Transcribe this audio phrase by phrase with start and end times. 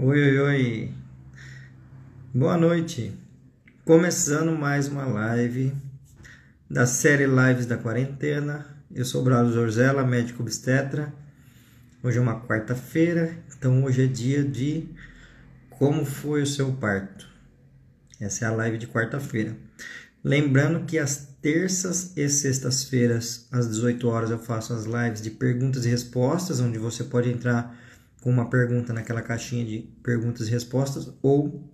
[0.00, 0.94] Oi, oi, oi.
[2.32, 3.12] Boa noite.
[3.84, 5.74] Começando mais uma live
[6.70, 8.64] da série Lives da Quarentena.
[8.94, 11.12] Eu sou Braulio Zorzella, médico obstetra.
[12.00, 14.88] Hoje é uma quarta-feira, então hoje é dia de
[15.68, 17.28] como foi o seu parto.
[18.20, 19.56] Essa é a live de quarta-feira.
[20.22, 25.84] Lembrando que às terças e sextas-feiras, às 18 horas, eu faço as lives de perguntas
[25.84, 27.87] e respostas, onde você pode entrar
[28.22, 31.70] com uma pergunta naquela caixinha de perguntas e respostas ou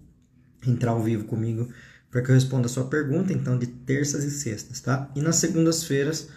[0.67, 1.69] entrar ao vivo comigo
[2.11, 5.11] para que eu responda a sua pergunta, então de terças e sextas, tá?
[5.17, 6.29] E nas segundas-feiras,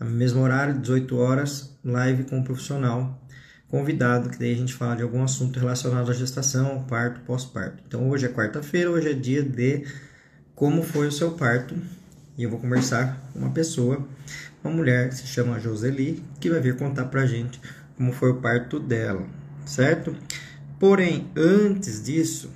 [0.00, 3.24] no mesmo horário, 18 horas, live com um profissional
[3.68, 7.84] convidado, que daí a gente fala de algum assunto relacionado à gestação, parto, pós-parto.
[7.86, 9.86] Então hoje é quarta-feira, hoje é dia de
[10.56, 11.76] como foi o seu parto
[12.36, 14.04] e eu vou conversar com uma pessoa,
[14.64, 17.60] uma mulher que se chama Joseli, que vai vir contar pra gente
[17.96, 19.24] como foi o parto dela
[19.64, 20.16] certo?
[20.78, 22.50] Porém, antes disso,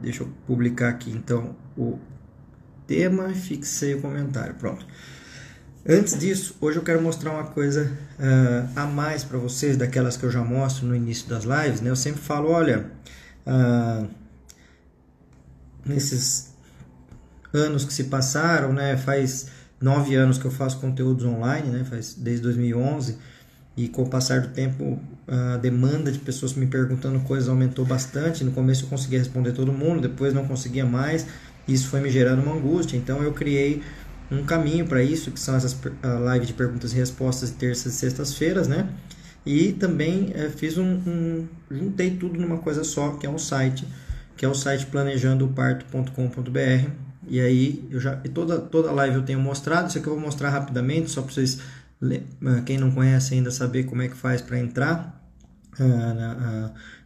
[0.00, 1.98] deixa eu publicar aqui então o
[2.86, 4.54] tema e fixei o comentário.
[4.54, 4.84] Pronto.
[5.86, 10.24] Antes disso, hoje eu quero mostrar uma coisa uh, a mais para vocês, daquelas que
[10.24, 11.80] eu já mostro no início das lives.
[11.80, 11.88] Né?
[11.88, 12.90] Eu sempre falo: olha,
[13.46, 14.08] uh,
[15.86, 16.52] nesses
[17.54, 18.96] anos que se passaram, né?
[18.96, 19.46] faz
[19.80, 21.84] nove anos que eu faço conteúdos online, né?
[21.84, 23.16] faz desde 2011
[23.76, 28.42] e com o passar do tempo a demanda de pessoas me perguntando coisas aumentou bastante.
[28.42, 31.26] No começo eu conseguia responder todo mundo, depois não conseguia mais.
[31.66, 32.96] Isso foi me gerando uma angústia.
[32.96, 33.82] Então eu criei
[34.30, 35.78] um caminho para isso, que são essas
[36.32, 38.88] lives de perguntas e respostas de terças e sextas-feiras, né?
[39.44, 43.86] E também é, fiz um, um, juntei tudo numa coisa só, que é um site,
[44.36, 46.90] que é o site planejandoparto.com.br.
[47.28, 50.22] E aí eu já e toda toda live eu tenho mostrado, isso aqui eu vou
[50.22, 51.58] mostrar rapidamente, só para vocês
[52.02, 55.17] ah, quem não conhece ainda saber como é que faz para entrar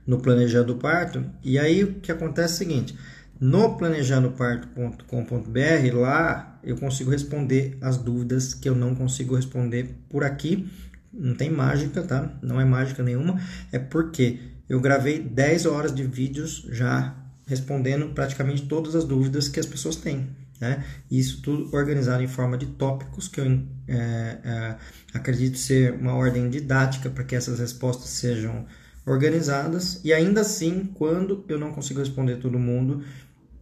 [0.07, 1.25] no planejando parto.
[1.43, 2.97] E aí o que acontece é o seguinte:
[3.41, 10.71] no planejandoparto.com.br lá eu consigo responder as dúvidas que eu não consigo responder por aqui.
[11.13, 12.33] Não tem mágica, tá?
[12.41, 13.39] Não é mágica nenhuma.
[13.71, 14.39] É porque
[14.69, 17.15] eu gravei 10 horas de vídeos já
[17.47, 20.29] respondendo praticamente todas as dúvidas que as pessoas têm.
[20.63, 20.85] Né?
[21.11, 23.47] Isso tudo organizado em forma de tópicos, que eu
[23.89, 24.77] é, é,
[25.13, 28.65] acredito ser uma ordem didática para que essas respostas sejam
[29.05, 30.01] organizadas.
[30.05, 33.03] E ainda assim, quando eu não consigo responder todo mundo,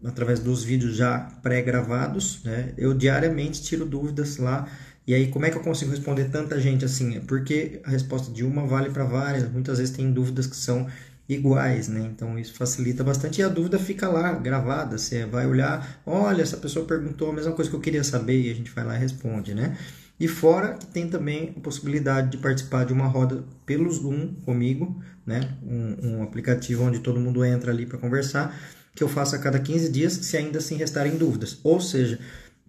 [0.04, 2.74] através dos vídeos já pré-gravados, né?
[2.76, 4.68] eu diariamente tiro dúvidas lá.
[5.06, 7.16] E aí, como é que eu consigo responder tanta gente assim?
[7.16, 9.50] É porque a resposta de uma vale para várias.
[9.50, 10.86] Muitas vezes tem dúvidas que são
[11.32, 12.10] iguais, né?
[12.12, 14.98] Então isso facilita bastante e a dúvida fica lá gravada.
[14.98, 18.50] Você vai olhar, olha, essa pessoa perguntou a mesma coisa que eu queria saber e
[18.50, 19.76] a gente vai lá e responde, né?
[20.18, 25.00] E fora que tem também a possibilidade de participar de uma roda pelo Zoom comigo,
[25.24, 25.56] né?
[25.62, 28.58] Um, um aplicativo onde todo mundo entra ali para conversar,
[28.94, 31.58] que eu faço a cada 15 dias, se ainda assim restarem dúvidas.
[31.62, 32.18] Ou seja,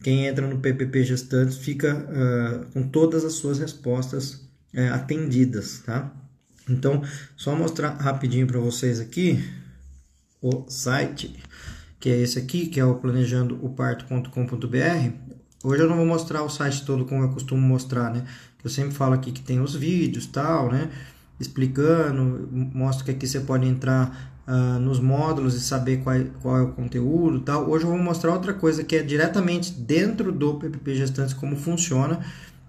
[0.02, 4.36] quem entra no PPP Gestantes fica uh, com todas as suas respostas
[4.74, 6.21] uh, atendidas, tá?
[6.72, 7.04] Então,
[7.36, 9.44] só mostrar rapidinho para vocês aqui
[10.42, 11.36] o site,
[12.00, 15.32] que é esse aqui, que é o planejandooparto.com.br.
[15.64, 18.26] Hoje eu não vou mostrar o site todo como eu costumo mostrar, né?
[18.64, 20.90] Eu sempre falo aqui que tem os vídeos, tal, né?
[21.40, 26.62] Explicando, mostro que aqui você pode entrar uh, nos módulos e saber qual, qual é
[26.64, 27.70] o conteúdo, tal.
[27.70, 32.20] Hoje eu vou mostrar outra coisa que é diretamente dentro do PPP Gestantes como funciona,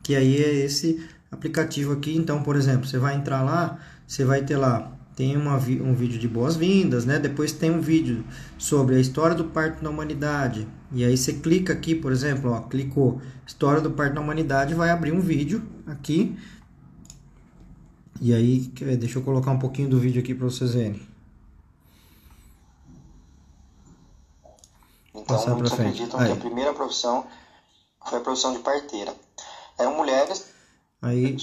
[0.03, 2.15] que aí é esse aplicativo aqui.
[2.17, 6.19] Então, por exemplo, você vai entrar lá, você vai ter lá tem uma, um vídeo
[6.19, 7.19] de boas-vindas, né?
[7.19, 8.25] Depois tem um vídeo
[8.57, 10.67] sobre a história do parto na humanidade.
[10.91, 14.91] E aí você clica aqui, por exemplo, ó, clicou história do parto na humanidade, vai
[14.91, 16.37] abrir um vídeo aqui.
[18.21, 18.61] E aí,
[18.99, 21.03] deixa eu colocar um pouquinho do vídeo aqui para vocês verem.
[25.11, 26.27] Então, Passar muitos acreditam aí.
[26.29, 27.27] que a primeira profissão
[28.09, 29.15] foi a profissão de parteira.
[29.79, 30.52] Eram mulheres
[31.03, 31.37] Aí.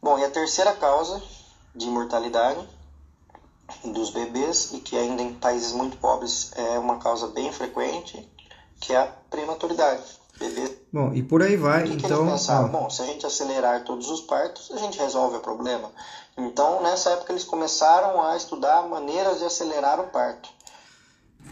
[0.00, 1.20] Bom, e a terceira causa
[1.74, 2.60] de mortalidade
[3.84, 8.28] dos bebês e que ainda em países muito pobres é uma causa bem frequente,
[8.80, 10.02] que é a prematuridade.
[10.38, 10.78] Bebê.
[10.90, 12.24] Bom, e por aí vai, que então.
[12.24, 12.68] Que pensaram?
[12.68, 15.90] Bom, se a gente acelerar todos os partos, a gente resolve o problema.
[16.38, 20.48] Então, nessa época, eles começaram a estudar maneiras de acelerar o parto.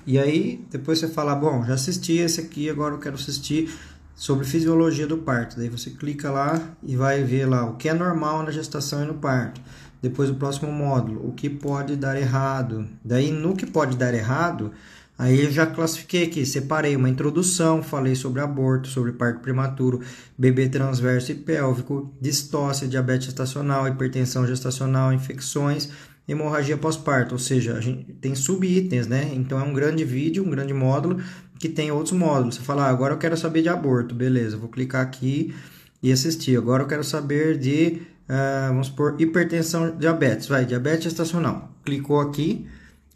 [0.06, 3.70] E aí, depois você fala, bom, já assisti esse aqui, agora eu quero assistir
[4.18, 5.56] sobre fisiologia do parto.
[5.56, 9.06] Daí você clica lá e vai ver lá o que é normal na gestação e
[9.06, 9.60] no parto.
[10.02, 12.86] Depois o próximo módulo, o que pode dar errado.
[13.04, 14.72] Daí no que pode dar errado,
[15.16, 20.00] aí eu já classifiquei aqui, separei uma introdução, falei sobre aborto, sobre parto prematuro,
[20.36, 25.90] bebê transverso e pélvico, distócia, diabetes gestacional, hipertensão gestacional, infecções
[26.28, 29.32] hemorragia pós-parto, ou seja, a gente tem subitens, né?
[29.34, 31.22] Então é um grande vídeo, um grande módulo
[31.58, 32.56] que tem outros módulos.
[32.56, 35.54] Você fala, ah, agora eu quero saber de aborto, beleza, vou clicar aqui
[36.02, 36.56] e assistir.
[36.56, 41.72] Agora eu quero saber de, uh, vamos por hipertensão, diabetes, vai, diabetes estacional.
[41.84, 42.66] Clicou aqui,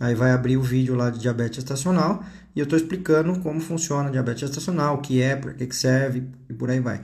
[0.00, 2.25] aí vai abrir o vídeo lá de diabetes estacional
[2.55, 5.77] e eu estou explicando como funciona a diabetes estacional, o que é, para que, que
[5.77, 7.00] serve e por aí vai.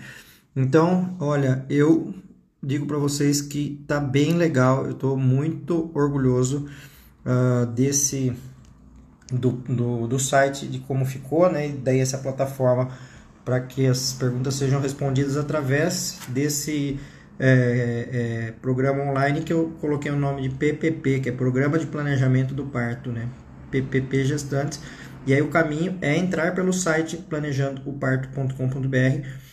[0.54, 2.12] Então, olha, eu
[2.62, 6.68] digo para vocês que tá bem legal, eu estou muito orgulhoso
[7.24, 8.34] uh, desse
[9.32, 11.68] do, do, do, site, de como ficou, né?
[11.68, 12.88] E daí essa plataforma
[13.44, 16.98] para que as perguntas sejam respondidas através desse
[17.38, 21.86] é, é, programa online que eu coloquei o nome de PPP, que é Programa de
[21.86, 23.28] Planejamento do Parto, né?
[23.70, 24.80] PPP Gestantes.
[25.26, 29.47] E aí o caminho é entrar pelo site planejandooparto.com.br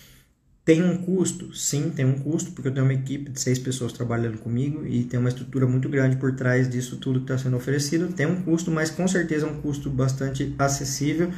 [0.66, 1.56] tem um custo?
[1.56, 5.04] Sim, tem um custo, porque eu tenho uma equipe de seis pessoas trabalhando comigo e
[5.04, 8.08] tem uma estrutura muito grande por trás disso tudo que está sendo oferecido.
[8.08, 11.32] Tem um custo, mas com certeza é um custo bastante acessível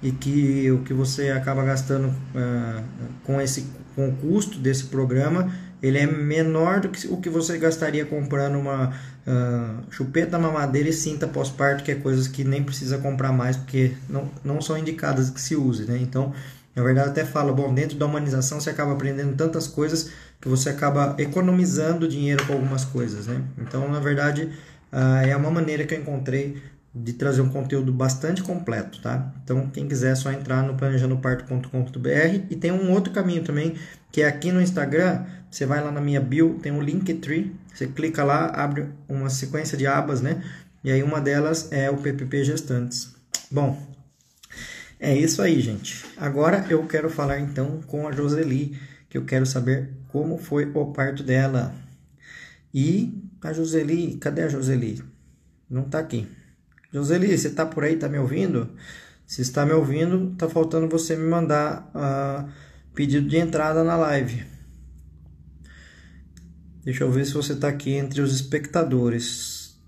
[0.00, 2.84] e que o que você acaba gastando uh,
[3.24, 3.66] com, esse,
[3.96, 5.52] com o custo desse programa
[5.82, 10.92] ele é menor do que o que você gastaria comprando uma uh, chupeta mamadeira e
[10.92, 15.30] cinta pós-parto, que é coisas que nem precisa comprar mais, porque não, não são indicadas
[15.30, 15.98] que se use, né?
[16.00, 16.34] Então,
[16.78, 20.68] na verdade, até fala, bom, dentro da humanização você acaba aprendendo tantas coisas que você
[20.68, 23.42] acaba economizando dinheiro com algumas coisas, né?
[23.58, 24.44] Então, na verdade,
[24.92, 26.62] uh, é uma maneira que eu encontrei
[26.94, 29.34] de trazer um conteúdo bastante completo, tá?
[29.42, 33.74] Então, quem quiser é só entrar no planejandoparto.com.br e tem um outro caminho também,
[34.12, 37.88] que é aqui no Instagram, você vai lá na minha bio, tem um Linktree, você
[37.88, 40.44] clica lá, abre uma sequência de abas, né?
[40.84, 43.16] E aí uma delas é o PPP Gestantes.
[43.50, 43.76] Bom,
[45.00, 46.04] é isso aí, gente.
[46.16, 48.78] Agora eu quero falar então com a Joseli,
[49.08, 51.74] que eu quero saber como foi o parto dela.
[52.74, 55.02] E a Joseli, cadê a Joseli?
[55.70, 56.26] Não tá aqui.
[56.92, 58.70] Joseli, você tá por aí, tá me ouvindo?
[59.26, 62.50] Se está me ouvindo, tá faltando você me mandar uh,
[62.94, 64.44] pedido de entrada na live.
[66.82, 69.78] Deixa eu ver se você tá aqui entre os espectadores.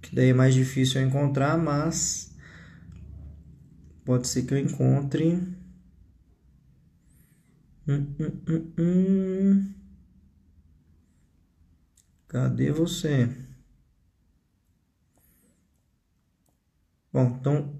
[0.00, 2.25] Que daí é mais difícil eu encontrar, mas
[4.06, 5.32] Pode ser que eu encontre.
[7.88, 9.74] Hum, hum, hum, hum.
[12.28, 13.28] Cadê você?
[17.12, 17.74] Bom, então,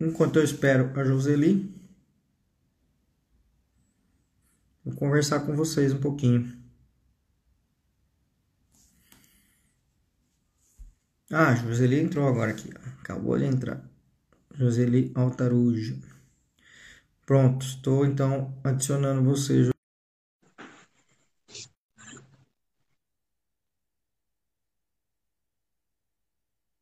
[0.00, 1.74] enquanto eu espero a Joseli,
[4.84, 6.56] vou conversar com vocês um pouquinho.
[11.30, 12.70] Ah, a Joseli entrou agora aqui.
[13.00, 13.95] Acabou de entrar.
[14.58, 16.00] Joseli Altarujo.
[17.26, 19.70] Pronto, estou então adicionando você.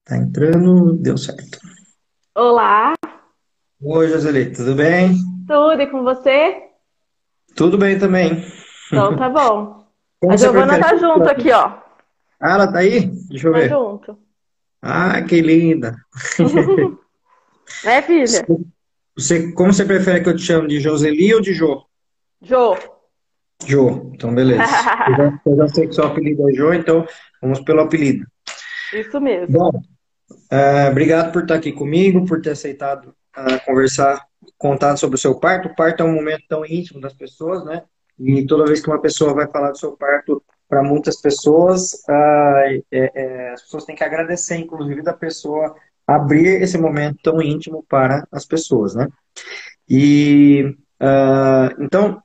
[0.04, 1.58] Tá entrando, deu certo.
[2.34, 2.94] Olá.
[3.80, 5.16] Oi, Joseli, tudo bem?
[5.48, 6.70] Tudo, e com você?
[7.56, 8.44] Tudo bem também.
[8.86, 9.84] Então tá bom.
[10.20, 11.82] Como a Giovana tá junto aqui, ó.
[12.38, 13.06] Ah, ela tá aí?
[13.28, 13.68] Deixa eu tá ver.
[13.68, 14.18] Tá junto.
[14.80, 15.96] Ah, que linda.
[17.84, 18.46] Né, filha?
[19.16, 21.84] Você, como você prefere que eu te chame de Joseli ou de Jo?
[22.42, 22.76] Jo.
[23.66, 24.62] Jo, então beleza.
[25.08, 27.06] eu, já, eu já sei que seu apelido é Jo, então
[27.40, 28.26] vamos pelo apelido.
[28.92, 29.58] Isso mesmo.
[29.58, 34.26] Bom, uh, obrigado por estar aqui comigo, por ter aceitado uh, conversar,
[34.58, 35.68] contar sobre o seu parto.
[35.68, 37.82] O parto é um momento tão íntimo das pessoas, né?
[38.18, 42.82] E toda vez que uma pessoa vai falar do seu parto para muitas pessoas, uh,
[42.90, 45.74] é, é, as pessoas têm que agradecer, inclusive, da pessoa
[46.06, 49.08] abrir esse momento tão íntimo para as pessoas, né?
[49.88, 52.22] E uh, então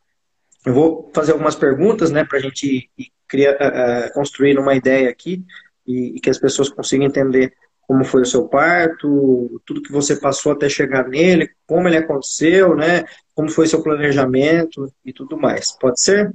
[0.65, 2.89] eu vou fazer algumas perguntas, né, para a gente
[3.27, 5.43] criar, uh, construir uma ideia aqui
[5.87, 7.53] e, e, que as pessoas consigam entender
[7.87, 12.75] como foi o seu parto, tudo que você passou até chegar nele, como ele aconteceu,
[12.75, 13.05] né?
[13.33, 15.71] Como foi seu planejamento e tudo mais.
[15.71, 16.31] Pode ser?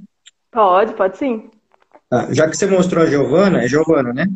[0.51, 1.49] Pode, pode sim.
[2.11, 4.27] Ah, já que você mostrou a Giovana, é Giovana, né?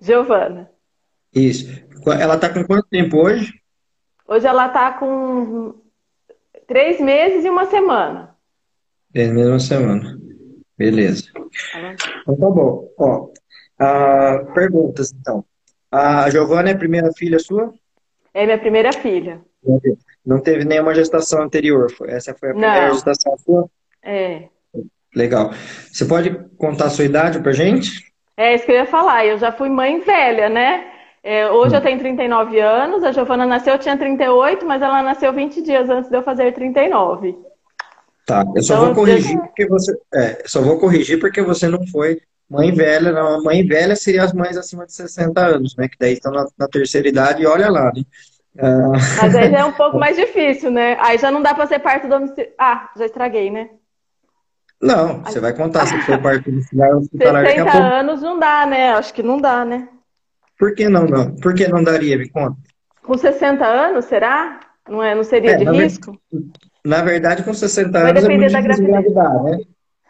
[0.00, 0.70] Giovana.
[1.34, 1.70] Isso.
[2.06, 3.52] Ela está com quanto tempo hoje?
[4.26, 5.74] Hoje ela está com
[6.66, 8.34] três meses e uma semana.
[9.12, 10.18] Três meses e uma semana.
[10.76, 11.24] Beleza.
[12.22, 12.88] Então tá bom.
[12.98, 13.28] Ó,
[14.54, 15.44] perguntas, então.
[15.90, 17.72] A Giovana é a primeira filha sua?
[18.32, 19.42] É minha primeira filha.
[20.24, 21.92] Não teve nenhuma gestação anterior?
[22.06, 22.94] Essa foi a primeira Não.
[22.94, 23.68] gestação sua?
[24.02, 24.48] É.
[25.14, 25.52] Legal.
[25.92, 28.10] Você pode contar a sua idade pra gente?
[28.36, 29.26] É isso que eu ia falar.
[29.26, 30.91] Eu já fui mãe velha, né?
[31.22, 35.32] É, hoje eu tenho 39 anos, a Giovana nasceu, eu tinha 38, mas ela nasceu
[35.32, 37.38] 20 dias antes de eu fazer 39.
[38.26, 39.98] Tá, eu só então, vou corrigir porque você.
[40.14, 42.20] É, só vou corrigir porque você não foi
[42.52, 45.88] Mãe velha, não, mãe velha seria as mães acima de 60 anos, né?
[45.88, 48.02] Que daí estão na, na terceira idade e olha lá, né?
[48.56, 48.92] Uh...
[49.22, 50.98] Mas aí já é um pouco mais difícil, né?
[51.00, 52.52] Aí já não dá para ser parto domiciliar.
[52.58, 53.70] Ah, já estraguei, né?
[54.78, 58.92] Não, você vai contar se for parto domiciliar hospitalar 60 anos não dá, né?
[58.92, 59.88] Acho que não dá, né?
[60.62, 61.34] Por que não, não?
[61.34, 62.56] Por que não daria, me conta?
[63.02, 64.60] Com 60 anos, será?
[64.88, 66.16] Não, é, não seria é, de na risco?
[66.32, 66.40] Ver...
[66.86, 69.58] Na verdade, com 60 vai anos é muito difícil engravidar, né?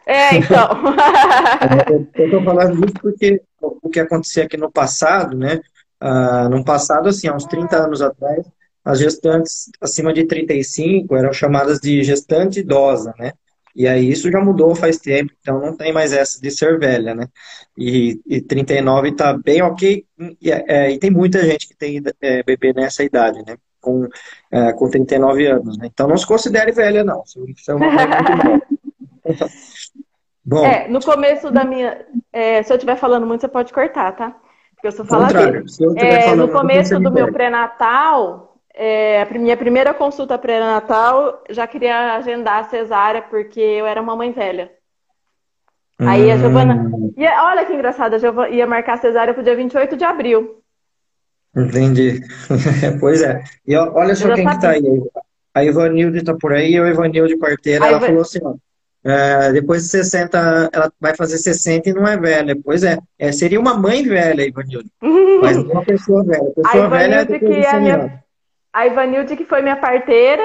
[0.05, 0.69] É, então.
[2.13, 5.59] eu estou falando isso porque o que acontecia aqui no passado, né?
[5.99, 8.45] Ah, no passado, assim, há uns 30 anos atrás,
[8.85, 13.33] as gestantes acima de 35 eram chamadas de gestante idosa, né?
[13.75, 17.15] E aí isso já mudou faz tempo, então não tem mais essa de ser velha,
[17.15, 17.27] né?
[17.77, 20.05] E, e 39 está bem ok,
[20.39, 23.57] e, é, e, tem muita gente que tem é, bebê nessa idade, né?
[23.81, 24.07] Com,
[24.51, 25.89] é, com 39 anos, né?
[25.91, 27.23] Então não se considere velha, não.
[27.23, 29.43] Isso é uma muito
[30.45, 30.65] Bom.
[30.65, 32.05] É, no começo da minha.
[32.31, 34.35] É, se eu estiver falando muito, você pode cortar, tá?
[34.75, 35.63] Porque eu sou faladeira.
[35.95, 42.59] É, no começo do meu pré-natal, é, a minha primeira consulta pré-natal, já queria agendar
[42.59, 44.71] a cesárea, porque eu era uma mãe velha.
[45.99, 46.75] Aí a Giovana.
[46.75, 47.13] Hum.
[47.15, 50.59] Ia, olha que engraçado, a Giovana ia marcar a cesárea pro dia 28 de abril.
[51.55, 52.21] Entendi.
[52.99, 53.43] pois é.
[53.65, 54.83] E olha só quem que tá aí.
[55.53, 58.55] A Ivanilde tá por aí, eu, Ivanilde Parteira, ela falou assim, ó.
[59.05, 62.57] É, depois de 60, ela vai fazer 60 e não é velha.
[62.63, 64.89] Pois é, é seria uma mãe velha, Ivanilde.
[65.41, 66.51] Mas não uma pessoa velha.
[66.55, 68.22] Pessoa a velha é que é a minha,
[68.73, 70.43] a Ivanilde, que foi minha parteira.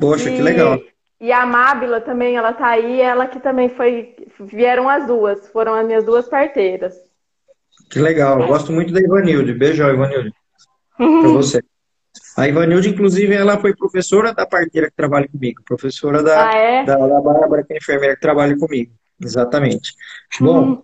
[0.00, 0.78] Poxa, e, que legal.
[1.20, 4.16] E a Mábila também, ela tá aí, ela que também foi.
[4.40, 6.94] Vieram as duas, foram as minhas duas parteiras.
[7.90, 9.54] Que legal, eu gosto muito da Ivanilde.
[9.54, 10.32] Beijão, Ivanilde.
[10.96, 11.62] pra você.
[12.36, 16.84] A Ivanilde, inclusive, ela foi professora da parteira que trabalha comigo, professora da, ah, é?
[16.84, 18.92] da, da Bárbara, que é enfermeira que trabalha comigo.
[19.20, 19.94] Exatamente.
[20.40, 20.82] Bom, hum.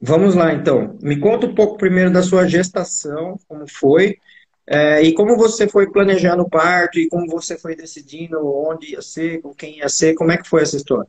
[0.00, 0.98] vamos lá então.
[1.00, 4.18] Me conta um pouco primeiro da sua gestação, como foi,
[4.66, 9.02] é, e como você foi planejando o parto e como você foi decidindo onde ia
[9.02, 11.08] ser, com quem ia ser, como é que foi essa história?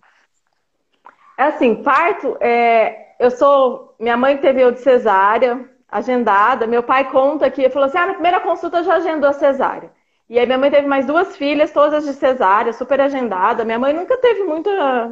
[1.37, 7.09] É assim, parto, é, eu sou, minha mãe teve eu de cesárea, agendada, meu pai
[7.11, 9.91] conta que, falou assim, ah, na primeira consulta já agendou a cesárea.
[10.29, 13.63] E aí minha mãe teve mais duas filhas, todas de cesárea, super agendada.
[13.63, 14.69] Minha mãe nunca teve muito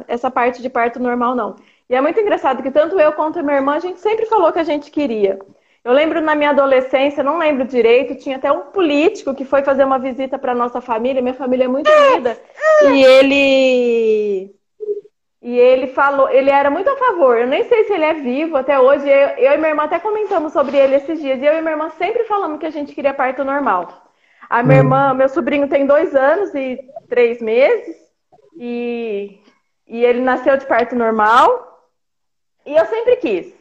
[0.08, 1.54] essa parte de parto normal, não.
[1.88, 4.58] E é muito engraçado que tanto eu quanto minha irmã, a gente sempre falou que
[4.58, 5.38] a gente queria.
[5.84, 9.84] Eu lembro na minha adolescência, não lembro direito, tinha até um político que foi fazer
[9.84, 12.38] uma visita para nossa família, minha família é muito unida,
[12.84, 14.54] e ele
[15.42, 17.36] e ele falou, ele era muito a favor.
[17.36, 19.08] Eu nem sei se ele é vivo até hoje.
[19.08, 21.42] Eu, eu e minha irmã até comentamos sobre ele esses dias.
[21.42, 24.08] E eu e minha irmã sempre falamos que a gente queria parto normal.
[24.48, 24.84] A minha hum.
[24.84, 27.96] irmã, meu sobrinho tem dois anos e três meses.
[28.56, 29.40] E,
[29.88, 31.90] e ele nasceu de parto normal.
[32.64, 33.52] E eu sempre quis.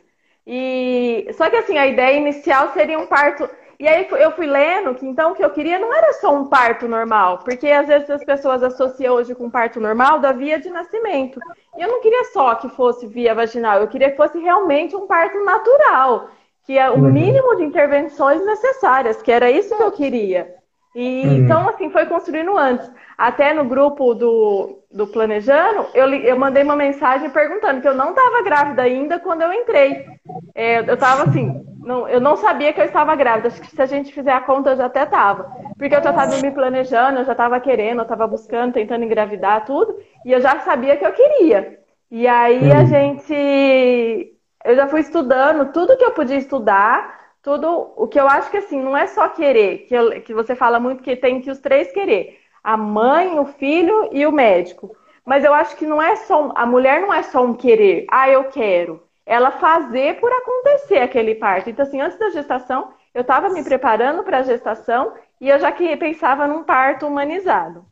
[0.45, 3.49] E só que assim, a ideia inicial seria um parto.
[3.79, 6.47] E aí eu fui lendo que então o que eu queria não era só um
[6.47, 10.69] parto normal, porque às vezes as pessoas associam hoje com parto normal da via de
[10.69, 11.39] nascimento.
[11.75, 15.07] E eu não queria só que fosse via vaginal, eu queria que fosse realmente um
[15.07, 16.29] parto natural,
[16.63, 17.11] que é o uhum.
[17.11, 20.60] mínimo de intervenções necessárias, que era isso que eu queria.
[20.93, 21.33] E uhum.
[21.37, 22.91] então, assim, foi construindo antes.
[23.17, 28.09] Até no grupo do, do Planejando, eu, eu mandei uma mensagem perguntando que eu não
[28.09, 30.05] estava grávida ainda quando eu entrei.
[30.53, 33.47] É, eu estava assim, não, eu não sabia que eu estava grávida.
[33.47, 35.43] Acho que se a gente fizer a conta, eu já até estava.
[35.77, 39.65] Porque eu já estava me planejando, eu já estava querendo, eu estava buscando, tentando engravidar,
[39.65, 39.97] tudo.
[40.25, 41.79] E eu já sabia que eu queria.
[42.09, 42.77] E aí uhum.
[42.77, 44.33] a gente.
[44.63, 48.57] Eu já fui estudando tudo que eu podia estudar tudo o que eu acho que
[48.57, 51.59] assim, não é só querer, que, eu, que você fala muito que tem que os
[51.59, 52.39] três querer.
[52.63, 54.95] A mãe, o filho e o médico.
[55.25, 56.51] Mas eu acho que não é só.
[56.55, 59.03] A mulher não é só um querer, ah, eu quero.
[59.25, 61.69] Ela fazer por acontecer aquele parto.
[61.69, 65.71] Então, assim, antes da gestação, eu estava me preparando para a gestação e eu já
[65.71, 67.85] que pensava num parto humanizado.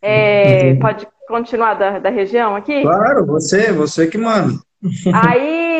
[0.00, 2.82] É, pode continuar da, da região aqui?
[2.82, 4.52] Claro, você, você que manda.
[5.14, 5.71] Aí,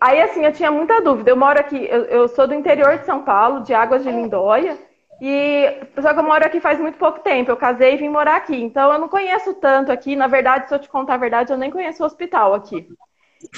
[0.00, 1.30] aí, assim, eu tinha muita dúvida.
[1.30, 4.76] Eu moro aqui, eu, eu, sou do interior de São Paulo, de Águas de Lindóia,
[5.20, 7.50] e só que eu moro aqui faz muito pouco tempo.
[7.50, 10.16] Eu casei e vim morar aqui, então eu não conheço tanto aqui.
[10.16, 12.88] Na verdade, se eu te contar a verdade, eu nem conheço o hospital aqui.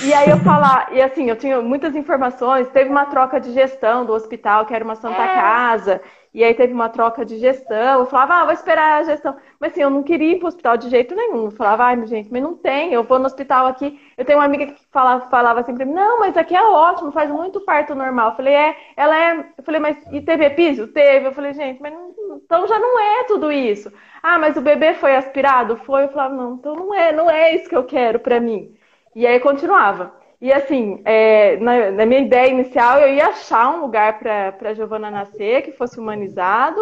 [0.03, 4.05] E aí eu falar, e assim, eu tinha muitas informações, teve uma troca de gestão
[4.05, 6.01] do hospital, que era uma Santa é.
[6.35, 8.01] E aí teve uma troca de gestão.
[8.01, 9.37] Eu falava, ah, vou esperar a gestão.
[9.61, 11.45] Mas assim, eu não queria ir para o hospital de jeito nenhum.
[11.45, 12.93] Eu falava, ai, gente, mas não tem.
[12.93, 14.01] Eu vou no hospital aqui.
[14.19, 17.61] Eu tenho uma amiga que falava, falava sempre, não, mas aqui é ótimo, faz muito
[17.61, 18.31] parto normal.
[18.31, 19.53] Eu falei, é, ela é.
[19.57, 20.89] Eu falei, mas e teve episo?
[20.89, 21.29] Teve.
[21.29, 22.13] Eu falei, gente, mas não...
[22.45, 23.93] então já não é tudo isso.
[24.21, 25.77] Ah, mas o bebê foi aspirado?
[25.77, 26.05] Foi.
[26.05, 28.75] Eu falava, não, então não é, não é isso que eu quero para mim.
[29.15, 30.13] E aí continuava.
[30.45, 34.75] E assim, é, na, na, minha ideia inicial, eu ia achar um lugar para a
[34.75, 36.79] Giovana nascer, que fosse humanizado.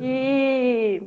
[0.00, 1.02] E,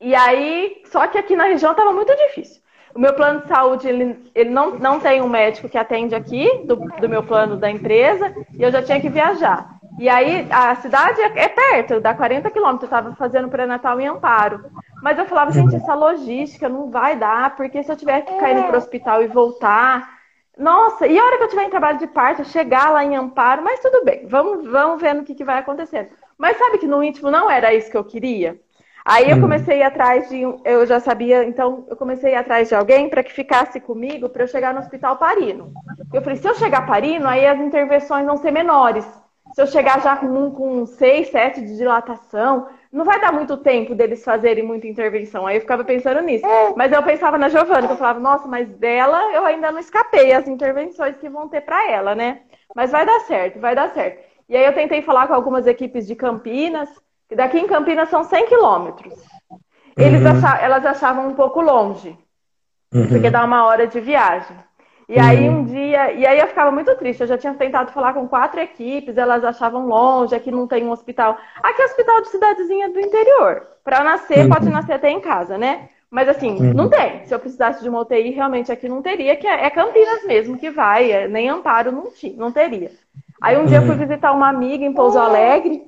[0.00, 2.62] e aí, só que aqui na região estava muito difícil.
[2.94, 6.48] O meu plano de saúde, ele, ele não, não tem um médico que atende aqui,
[6.64, 9.80] do, do meu plano da empresa, e eu já tinha que viajar.
[9.98, 14.06] E aí, a cidade é, é perto, dá 40 quilômetros, eu estava fazendo pré-natal em
[14.06, 14.64] Amparo.
[15.02, 18.62] Mas eu falava, gente, essa logística não vai dar, porque se eu tiver que cair
[18.62, 20.13] para o hospital e voltar.
[20.56, 23.62] Nossa, e a hora que eu tiver em trabalho de parto, chegar lá em Amparo,
[23.62, 26.08] mas tudo bem, vamos, vamos ver no que, que vai acontecendo.
[26.38, 28.60] Mas sabe que no íntimo não era isso que eu queria?
[29.04, 29.42] Aí eu hum.
[29.42, 30.40] comecei a ir atrás de.
[30.64, 34.30] Eu já sabia, então eu comecei a ir atrás de alguém para que ficasse comigo
[34.30, 35.72] para eu chegar no hospital parino.
[36.12, 39.04] Eu falei, se eu chegar parino, aí as intervenções vão ser menores.
[39.54, 43.56] Se eu chegar já com um com seis, sete de dilatação, não vai dar muito
[43.56, 45.44] tempo deles fazerem muita intervenção.
[45.44, 46.46] Aí eu ficava pensando nisso.
[46.46, 46.74] É.
[46.76, 50.32] Mas eu pensava na Giovana, que eu falava, nossa, mas dela eu ainda não escapei
[50.32, 52.42] as intervenções que vão ter para ela, né?
[52.72, 54.22] Mas vai dar certo, vai dar certo.
[54.48, 56.88] E aí eu tentei falar com algumas equipes de Campinas,
[57.28, 59.12] que daqui em Campinas são 100 quilômetros.
[59.98, 60.28] Uhum.
[60.28, 62.16] achavam, elas achavam um pouco longe,
[62.92, 63.08] uhum.
[63.08, 64.56] porque dá uma hora de viagem.
[65.08, 65.24] E uhum.
[65.24, 67.20] aí um dia, e aí eu ficava muito triste.
[67.20, 70.90] Eu já tinha tentado falar com quatro equipes, elas achavam longe, aqui não tem um
[70.90, 71.36] hospital.
[71.62, 73.66] Aqui é hospital de cidadezinha do interior.
[73.84, 74.72] Para nascer, pode uhum.
[74.72, 75.88] nascer até em casa, né?
[76.10, 76.72] Mas assim, uhum.
[76.72, 77.24] não tem.
[77.24, 80.56] Se eu precisasse de uma UTI, realmente aqui não teria, que é, é Campinas mesmo
[80.56, 82.90] que vai, é, nem Amparo não, tinha, não teria.
[83.42, 85.82] Aí um dia eu fui visitar uma amiga em Pouso Alegre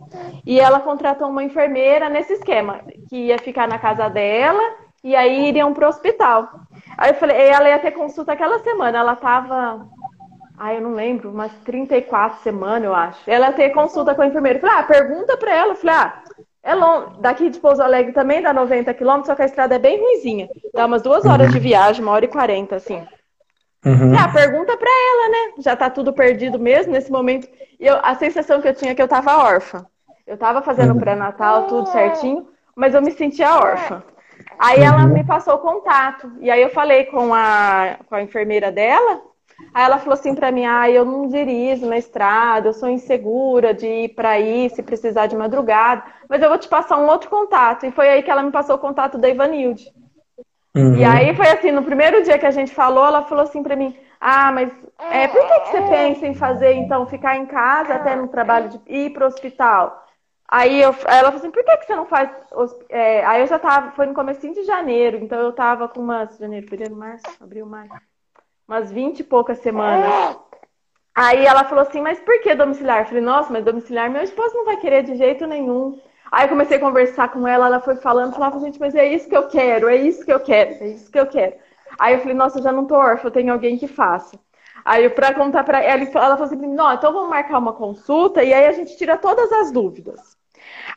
[0.44, 4.60] e ela contratou uma enfermeira nesse esquema, que ia ficar na casa dela
[5.02, 6.50] e aí iriam pro hospital.
[6.96, 9.86] Aí eu falei, ela ia ter consulta aquela semana, ela tava,
[10.56, 13.20] ai eu não lembro, umas 34 semanas eu acho.
[13.26, 14.58] Ela ia ter consulta com a enfermeira.
[14.58, 15.72] Eu falei, ah, pergunta pra ela.
[15.72, 16.22] Eu falei, ah,
[16.62, 19.78] é longe, daqui de Pouso Alegre também dá 90 quilômetros, só que a estrada é
[19.78, 20.48] bem ruizinha.
[20.74, 23.06] Dá umas duas horas de viagem, uma hora e quarenta, assim.
[23.84, 24.12] Uhum.
[24.18, 25.52] Ah, pergunta pra ela, né?
[25.58, 27.46] Já tá tudo perdido mesmo nesse momento.
[27.78, 29.86] E eu, a sensação que eu tinha é que eu tava órfã.
[30.26, 30.98] Eu tava fazendo uhum.
[30.98, 34.02] pré-natal, tudo certinho, mas eu me sentia órfã.
[34.58, 35.12] Aí ela uhum.
[35.12, 36.32] me passou o contato.
[36.40, 39.20] E aí eu falei com a, com a enfermeira dela.
[39.72, 43.72] Aí ela falou assim pra mim: ah, eu não dirijo na estrada, eu sou insegura
[43.72, 47.30] de ir pra aí se precisar de madrugada, mas eu vou te passar um outro
[47.30, 47.86] contato.
[47.86, 49.90] E foi aí que ela me passou o contato da Ivanilde.
[50.74, 50.96] Uhum.
[50.96, 53.76] E aí foi assim, no primeiro dia que a gente falou, ela falou assim para
[53.76, 54.70] mim: "Ah, mas
[55.10, 58.68] é, por que, que você pensa em fazer então ficar em casa até no trabalho
[58.68, 60.05] de ir para o hospital?"
[60.48, 62.30] Aí eu, ela falou assim: "Por que, que você não faz?"
[62.88, 66.38] É, aí eu já tava, foi no comecinho de janeiro, então eu tava com umas
[66.38, 67.90] janeiro, fevereiro, março, abril, maio,
[68.66, 70.38] umas vinte e poucas semanas.
[71.14, 74.54] Aí ela falou assim: "Mas por que domiciliar?" Eu falei: "Nossa, mas domiciliar meu esposo
[74.54, 77.96] não vai querer de jeito nenhum." Aí eu comecei a conversar com ela, ela foi
[77.96, 80.88] falando, falava, gente, mas é isso que eu quero, é isso que eu quero, é
[80.88, 81.54] isso que eu quero.
[81.98, 84.38] Aí eu falei, nossa, eu já não tô órfã, eu tenho alguém que faça.
[84.84, 88.52] Aí pra contar pra ela, ela falou assim, não, então vamos marcar uma consulta e
[88.52, 90.35] aí a gente tira todas as dúvidas.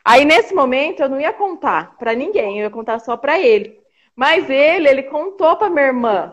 [0.04, 3.78] Aí nesse momento eu não ia contar para ninguém, eu ia contar só para ele.
[4.16, 6.32] Mas ele, ele contou para minha irmã.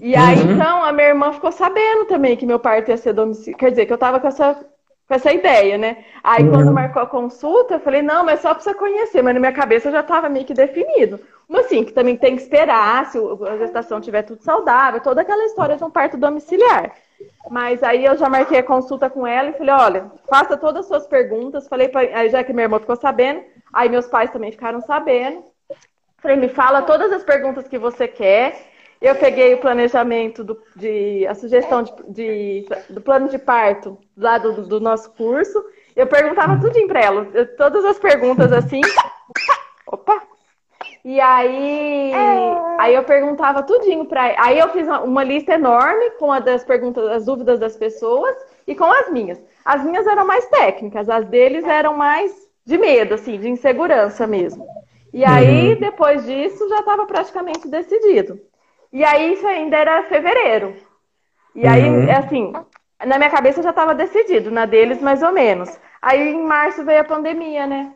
[0.00, 0.52] E aí uhum.
[0.52, 3.86] então a minha irmã ficou sabendo também que meu parto ia ser domicílio, quer dizer,
[3.86, 4.54] que eu tava com essa
[5.06, 6.04] com essa ideia, né?
[6.22, 6.52] Aí uhum.
[6.52, 9.52] quando marcou a consulta, eu falei, não, mas só pra você conhecer, mas na minha
[9.52, 11.18] cabeça já estava meio que definido.
[11.48, 15.44] Mas assim, que também tem que esperar se a gestação estiver tudo saudável, toda aquela
[15.46, 16.94] história de um parto domiciliar.
[17.50, 20.86] Mas aí eu já marquei a consulta com ela e falei, olha, faça todas as
[20.86, 21.68] suas perguntas.
[21.68, 25.44] Falei pra, já que minha irmã ficou sabendo, aí meus pais também ficaram sabendo.
[26.18, 31.26] Falei, me fala todas as perguntas que você quer eu peguei o planejamento do, de
[31.26, 35.64] a sugestão de, de, do plano de parto lá do, do nosso curso.
[35.96, 38.82] Eu perguntava tudinho para ela, todas as perguntas assim.
[39.86, 40.22] Opa!
[41.04, 42.12] E aí,
[42.78, 46.64] aí eu perguntava tudinho para Aí eu fiz uma, uma lista enorme com as das
[46.64, 48.36] perguntas, as dúvidas das pessoas
[48.66, 49.42] e com as minhas.
[49.64, 52.32] As minhas eram mais técnicas, as deles eram mais
[52.64, 54.66] de medo, assim, de insegurança mesmo.
[55.12, 55.80] E aí, uhum.
[55.80, 58.38] depois disso, já estava praticamente decidido.
[58.92, 60.74] E aí isso ainda era fevereiro.
[61.54, 62.10] E aí, uhum.
[62.12, 62.52] assim,
[63.04, 65.78] na minha cabeça já estava decidido, na deles mais ou menos.
[66.00, 67.92] Aí em março veio a pandemia, né?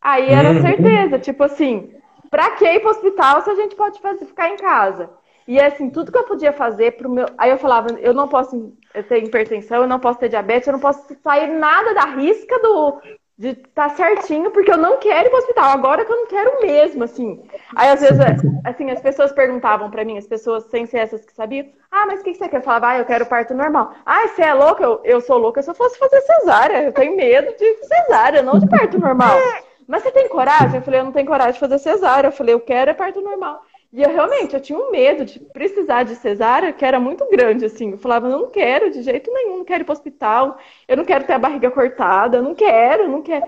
[0.00, 0.62] Aí era uhum.
[0.62, 1.92] certeza, tipo assim,
[2.30, 5.10] pra que ir pro hospital se a gente pode fazer, ficar em casa?
[5.46, 7.26] E assim, tudo que eu podia fazer pro meu.
[7.38, 8.72] Aí eu falava, eu não posso
[9.08, 13.00] ter hipertensão, eu não posso ter diabetes, eu não posso sair nada da risca do,
[13.38, 16.26] de estar tá certinho, porque eu não quero ir pro hospital, agora que eu não
[16.26, 17.44] quero mesmo, assim.
[17.76, 18.18] Aí, às vezes,
[18.64, 22.20] assim, as pessoas perguntavam para mim, as pessoas sem ser essas que sabiam, ah, mas
[22.20, 22.56] o que, você quer?
[22.56, 23.92] Eu falava, ah, eu quero parto normal.
[24.06, 24.82] Ah, você é louca?
[24.82, 28.58] Eu, eu sou louca se eu fosse fazer cesárea, eu tenho medo de cesárea, não
[28.58, 29.38] de parto normal.
[29.86, 30.76] Mas você tem coragem?
[30.76, 32.28] Eu falei, eu não tenho coragem de fazer cesárea.
[32.28, 33.62] Eu falei, eu quero é parto normal.
[33.92, 37.64] E eu realmente, eu tinha um medo de precisar de cesárea, que era muito grande,
[37.64, 37.92] assim.
[37.92, 40.96] Eu falava, eu não quero de jeito nenhum, não quero ir para o hospital, eu
[40.96, 43.46] não quero ter a barriga cortada, eu não quero, não quero.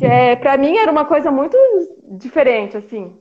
[0.00, 1.56] É, para mim era uma coisa muito
[2.02, 3.18] diferente, assim.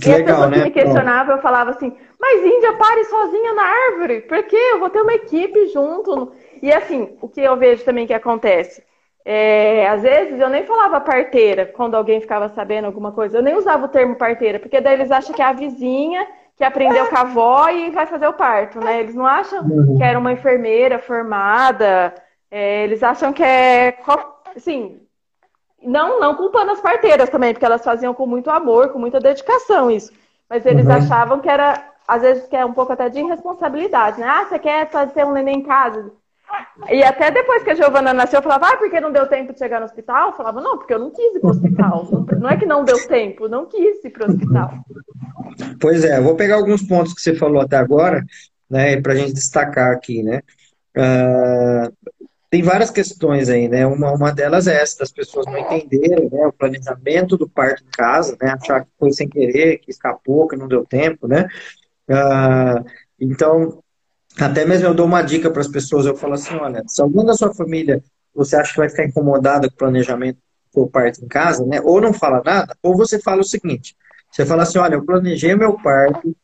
[0.00, 0.56] Que e legal, a pessoa né?
[0.56, 4.56] que me questionava, eu falava assim, mas Índia, pare sozinha na árvore, por quê?
[4.72, 6.32] Eu vou ter uma equipe junto.
[6.60, 8.82] E assim, o que eu vejo também que acontece,
[9.30, 13.36] é, às vezes eu nem falava parteira quando alguém ficava sabendo alguma coisa.
[13.36, 16.64] Eu nem usava o termo parteira, porque daí eles acham que é a vizinha que
[16.64, 19.00] aprendeu com a avó e vai fazer o parto, né?
[19.00, 19.98] Eles não acham uhum.
[19.98, 22.14] que era uma enfermeira formada.
[22.50, 23.98] É, eles acham que é,
[24.56, 24.98] assim,
[25.82, 29.90] não, não culpando as parteiras também, porque elas faziam com muito amor, com muita dedicação
[29.90, 30.10] isso.
[30.48, 30.92] Mas eles uhum.
[30.92, 34.26] achavam que era, às vezes, que é um pouco até de irresponsabilidade, né?
[34.26, 36.10] Ah, você quer ter um neném em casa?
[36.88, 39.58] E até depois que a Giovana nasceu, eu falava, ah, porque não deu tempo de
[39.58, 40.28] chegar no hospital?
[40.28, 42.08] Eu falava, não, porque eu não quis ir para o hospital.
[42.38, 44.72] Não é que não deu tempo, não quis ir para o hospital.
[45.80, 48.24] Pois é, vou pegar alguns pontos que você falou até agora,
[48.70, 50.40] né, para a gente destacar aqui, né.
[50.96, 51.92] Uh,
[52.50, 53.86] tem várias questões aí, né?
[53.86, 57.90] Uma, uma delas é essa, das pessoas não entenderem né, o planejamento do parto em
[57.90, 58.50] casa, né?
[58.50, 61.46] Achar que foi sem querer, que escapou, que não deu tempo, né?
[62.08, 62.84] Uh,
[63.20, 63.82] então,
[64.38, 67.24] até mesmo eu dou uma dica para as pessoas, eu falo assim, olha, se alguém
[67.24, 68.02] da sua família
[68.34, 70.38] você acha que vai ficar incomodada com o planejamento
[70.74, 71.80] do parto em casa, né?
[71.82, 73.96] Ou não fala nada, ou você fala o seguinte,
[74.30, 76.36] você fala assim, olha, eu planejei meu parto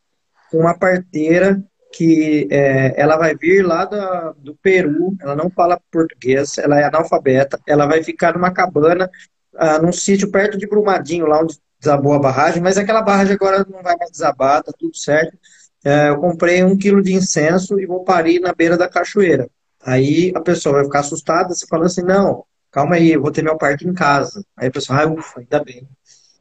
[0.51, 5.79] com uma parteira que é, ela vai vir lá do, do Peru, ela não fala
[5.89, 9.09] português, ela é analfabeta, ela vai ficar numa cabana,
[9.55, 13.65] ah, num sítio perto de Brumadinho, lá onde desabou a barragem, mas aquela barragem agora
[13.69, 15.37] não vai mais desabar, tá tudo certo
[15.85, 19.47] é, eu comprei um quilo de incenso e vou parir na beira da cachoeira.
[19.85, 23.43] Aí a pessoa vai ficar assustada, você fala assim, não, calma aí, eu vou ter
[23.43, 24.43] meu parque em casa.
[24.57, 25.87] Aí a pessoa, ah, ufa, ainda bem.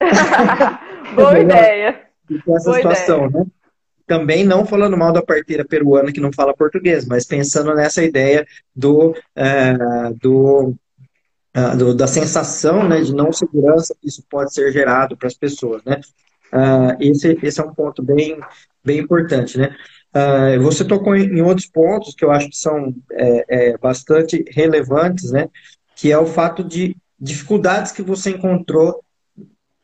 [1.15, 2.01] Boa ideia.
[2.49, 3.45] Essa Boa situação, ideia.
[3.45, 3.51] né?
[4.07, 8.47] Também não falando mal da parteira peruana que não fala português, mas pensando nessa ideia
[8.75, 9.75] do, é,
[10.21, 10.75] do,
[11.53, 15.35] é, do, da sensação né, de não segurança que isso pode ser gerado para as
[15.35, 16.01] pessoas, né?
[16.55, 18.39] Uh, esse, esse é um ponto bem,
[18.85, 19.75] bem importante, né?
[20.15, 25.33] Uh, você tocou em, outros pontos que eu acho que são é, é, bastante relevantes,
[25.33, 25.49] né?
[25.97, 29.03] Que é o fato de dificuldades que você encontrou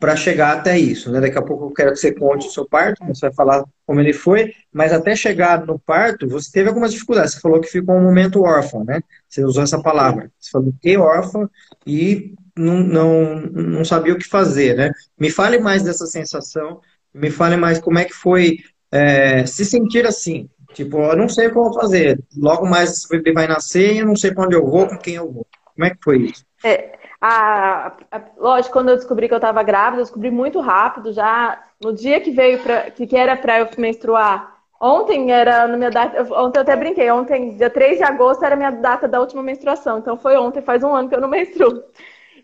[0.01, 1.21] para chegar até isso, né?
[1.21, 4.01] Daqui a pouco eu quero que você conte o seu parto, você vai falar como
[4.01, 7.35] ele foi, mas até chegar no parto, você teve algumas dificuldades.
[7.35, 9.03] Você falou que ficou um momento órfão, né?
[9.29, 10.31] Você usou essa palavra.
[10.41, 11.49] Você falou que órfã
[11.87, 14.91] e não, não, não sabia o que fazer, né?
[15.19, 16.81] Me fale mais dessa sensação,
[17.13, 18.57] me fale mais como é que foi
[18.91, 20.49] é, se sentir assim.
[20.73, 22.19] Tipo, eu não sei o que eu vou fazer.
[22.39, 24.97] Logo mais esse bebê vai nascer e eu não sei para onde eu vou, com
[24.97, 25.47] quem eu vou.
[25.75, 26.45] Como é que foi isso?
[26.65, 31.13] É, a, a, lógico, quando eu descobri que eu estava grávida, eu descobri muito rápido,
[31.13, 34.59] já no dia que veio para que, que era para eu menstruar.
[34.81, 38.55] Ontem era na minha data, ontem eu até brinquei, ontem, dia 3 de agosto, era
[38.55, 39.99] a minha data da última menstruação.
[39.99, 41.83] Então foi ontem, faz um ano que eu não menstruo.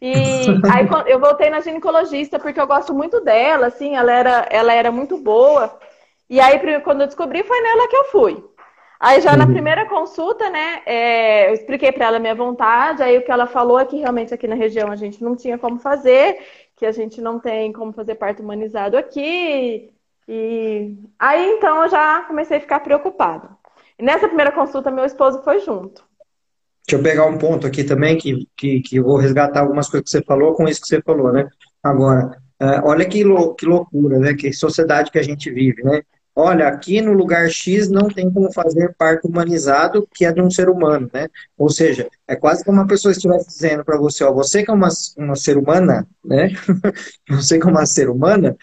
[0.02, 0.12] E
[0.70, 4.92] aí eu voltei na ginecologista porque eu gosto muito dela, assim, ela era, ela era
[4.92, 5.78] muito boa.
[6.28, 8.44] E aí, quando eu descobri, foi nela que eu fui.
[9.06, 9.38] Aí já uhum.
[9.38, 13.30] na primeira consulta, né, é, eu expliquei para ela a minha vontade, aí o que
[13.30, 16.38] ela falou é que realmente aqui na região a gente não tinha como fazer,
[16.74, 19.92] que a gente não tem como fazer parto humanizado aqui.
[20.26, 23.50] E aí então eu já comecei a ficar preocupada.
[23.96, 26.02] E nessa primeira consulta, meu esposo foi junto.
[26.84, 30.04] Deixa eu pegar um ponto aqui também, que, que, que eu vou resgatar algumas coisas
[30.04, 31.48] que você falou com isso que você falou, né?
[31.80, 34.34] Agora, uh, olha que, lou que loucura, né?
[34.34, 36.02] Que sociedade que a gente vive, né?
[36.38, 40.50] Olha, aqui no lugar X não tem como fazer parto humanizado, que é de um
[40.50, 41.28] ser humano, né?
[41.56, 44.74] Ou seja, é quase como uma pessoa estivesse dizendo para você, ó, você que é
[44.74, 46.50] uma, uma ser humana, né?
[47.30, 48.54] você que é uma ser humana,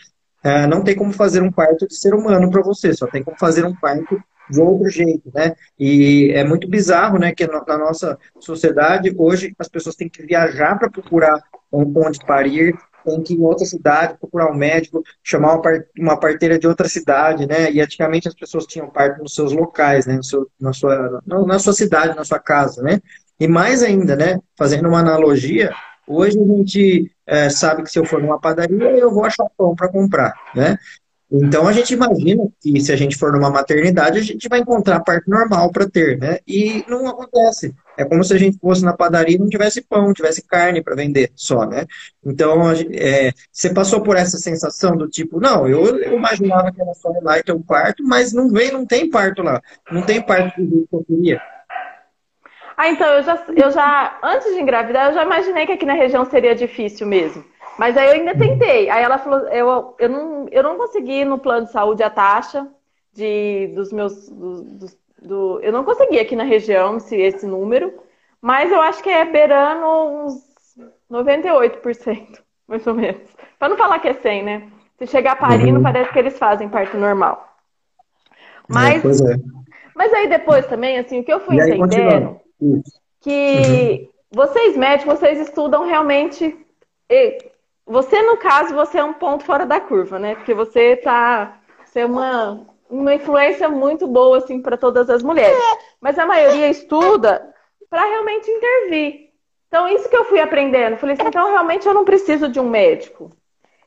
[0.46, 3.40] uh, não tem como fazer um parto de ser humano para você, só tem como
[3.40, 5.56] fazer um parto de outro jeito, né?
[5.80, 10.78] E é muito bizarro, né, que na nossa sociedade hoje as pessoas têm que viajar
[10.78, 15.62] para procurar onde parir, tem que ir em outra cidade procurar um médico, chamar
[15.98, 17.72] uma parteira de outra cidade, né?
[17.72, 20.16] E antigamente as pessoas tinham parto nos seus locais, né?
[20.16, 23.00] No seu, na, sua, na sua cidade, na sua casa, né?
[23.40, 24.40] E mais ainda, né?
[24.58, 25.74] Fazendo uma analogia,
[26.08, 29.76] hoje a gente é, sabe que se eu for numa padaria eu vou achar pão
[29.76, 30.78] para comprar, né?
[31.36, 34.98] Então a gente imagina que se a gente for numa maternidade, a gente vai encontrar
[34.98, 36.38] a parte normal para ter, né?
[36.48, 37.74] E não acontece.
[37.98, 40.84] É como se a gente fosse na padaria e não tivesse pão, não tivesse carne
[40.84, 41.86] para vender só, né?
[42.24, 46.94] Então, é, você passou por essa sensação do tipo, não, eu, eu imaginava que era
[46.94, 49.60] só ir lá e ter um parto, mas não vem, não tem parto lá.
[49.92, 51.42] Não tem parto do jeito que eu queria.
[52.78, 55.94] Ah, então, eu já, eu já, antes de engravidar, eu já imaginei que aqui na
[55.94, 57.44] região seria difícil mesmo.
[57.78, 58.90] Mas aí eu ainda tentei.
[58.90, 62.68] Aí ela falou, eu, eu, não, eu não consegui no plano de saúde a taxa
[63.14, 64.30] de, dos meus.
[64.30, 64.88] Do, do,
[65.22, 67.94] do, eu não consegui aqui na região esse, esse número,
[68.42, 70.54] mas eu acho que é beirando uns
[71.10, 73.22] 98%, mais ou menos.
[73.58, 74.70] Para não falar que é 100, né?
[74.98, 75.84] Se chegar parindo, uhum.
[75.84, 77.50] parece que eles fazem parto normal.
[78.68, 79.38] Mas, é, é.
[79.96, 82.40] mas aí depois também, assim, o que eu fui entendendo,
[83.20, 84.08] que uhum.
[84.32, 86.58] vocês médicos, vocês estudam realmente
[87.86, 90.36] você, no caso, você é um ponto fora da curva, né?
[90.36, 91.60] Porque você tá.
[91.86, 95.58] Você é uma, uma influência muito boa, assim, para todas as mulheres.
[96.00, 97.54] Mas a maioria estuda
[97.90, 99.30] para realmente intervir.
[99.68, 100.98] Então, isso que eu fui aprendendo.
[100.98, 103.32] Falei assim, então realmente eu não preciso de um médico.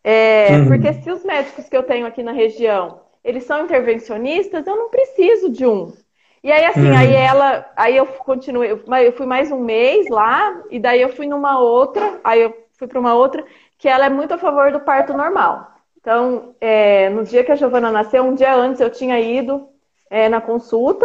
[0.02, 0.68] É, uhum.
[0.68, 4.88] Porque se os médicos que eu tenho aqui na região, eles são intervencionistas, eu não
[4.88, 5.92] preciso de um.
[6.42, 6.96] E aí, assim, uhum.
[6.96, 11.26] aí ela, aí eu continuei, eu fui mais um mês lá, e daí eu fui
[11.26, 13.44] numa outra, aí eu fui para uma outra,
[13.78, 15.72] que ela é muito a favor do parto normal.
[16.00, 19.68] Então, é, no dia que a Giovana nasceu, um dia antes eu tinha ido
[20.08, 21.04] é, na consulta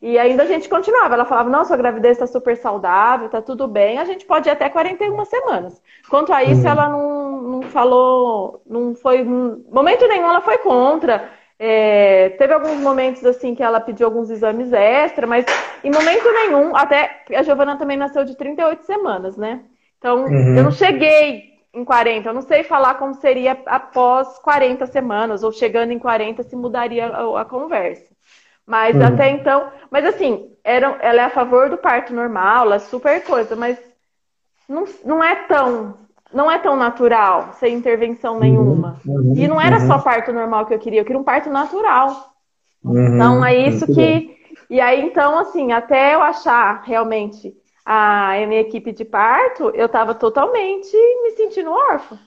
[0.00, 1.14] e ainda a gente continuava.
[1.14, 4.52] Ela falava: Não, sua gravidez está super saudável, está tudo bem, a gente pode ir
[4.52, 5.82] até 41 semanas.
[6.08, 6.68] Quanto a isso, uhum.
[6.68, 9.22] ela não, não falou, não foi.
[9.22, 11.28] Momento nenhum ela foi contra.
[11.60, 15.44] É, teve alguns momentos assim que ela pediu alguns exames extra, mas
[15.82, 19.60] em momento nenhum, até a Giovana também nasceu de 38 semanas, né?
[19.98, 20.56] Então, uhum.
[20.56, 22.28] eu não cheguei em 40.
[22.28, 27.06] Eu não sei falar como seria após 40 semanas, ou chegando em 40 se mudaria
[27.06, 28.06] a, a conversa.
[28.66, 29.06] Mas uhum.
[29.06, 29.70] até então.
[29.90, 33.78] Mas assim, era, ela é a favor do parto normal, ela é super coisa, mas
[34.68, 35.94] não, não é tão.
[36.30, 38.40] Não é tão natural, sem intervenção uhum.
[38.40, 39.00] nenhuma.
[39.06, 39.32] Uhum.
[39.34, 40.02] E não era só uhum.
[40.02, 42.34] parto normal que eu queria, eu queria um parto natural.
[42.84, 43.14] Uhum.
[43.14, 44.36] Então é isso que.
[44.68, 47.54] E aí, então, assim, até eu achar realmente
[47.90, 52.18] a minha equipe de parto, eu estava totalmente me sentindo órfã.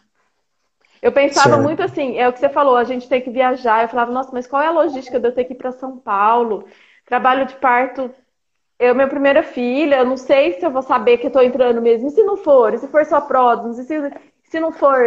[0.99, 1.61] Eu pensava certo.
[1.61, 3.83] muito assim, é o que você falou, a gente tem que viajar.
[3.83, 5.99] Eu falava, nossa, mas qual é a logística de eu ter que ir para São
[5.99, 6.65] Paulo?
[7.05, 8.09] Trabalho de parto,
[8.79, 11.79] eu, minha primeira filha, eu não sei se eu vou saber que eu estou entrando
[11.79, 12.07] mesmo.
[12.07, 12.73] E se não for?
[12.73, 13.77] E se for só prótons?
[13.77, 13.99] E se,
[14.51, 15.01] se não for,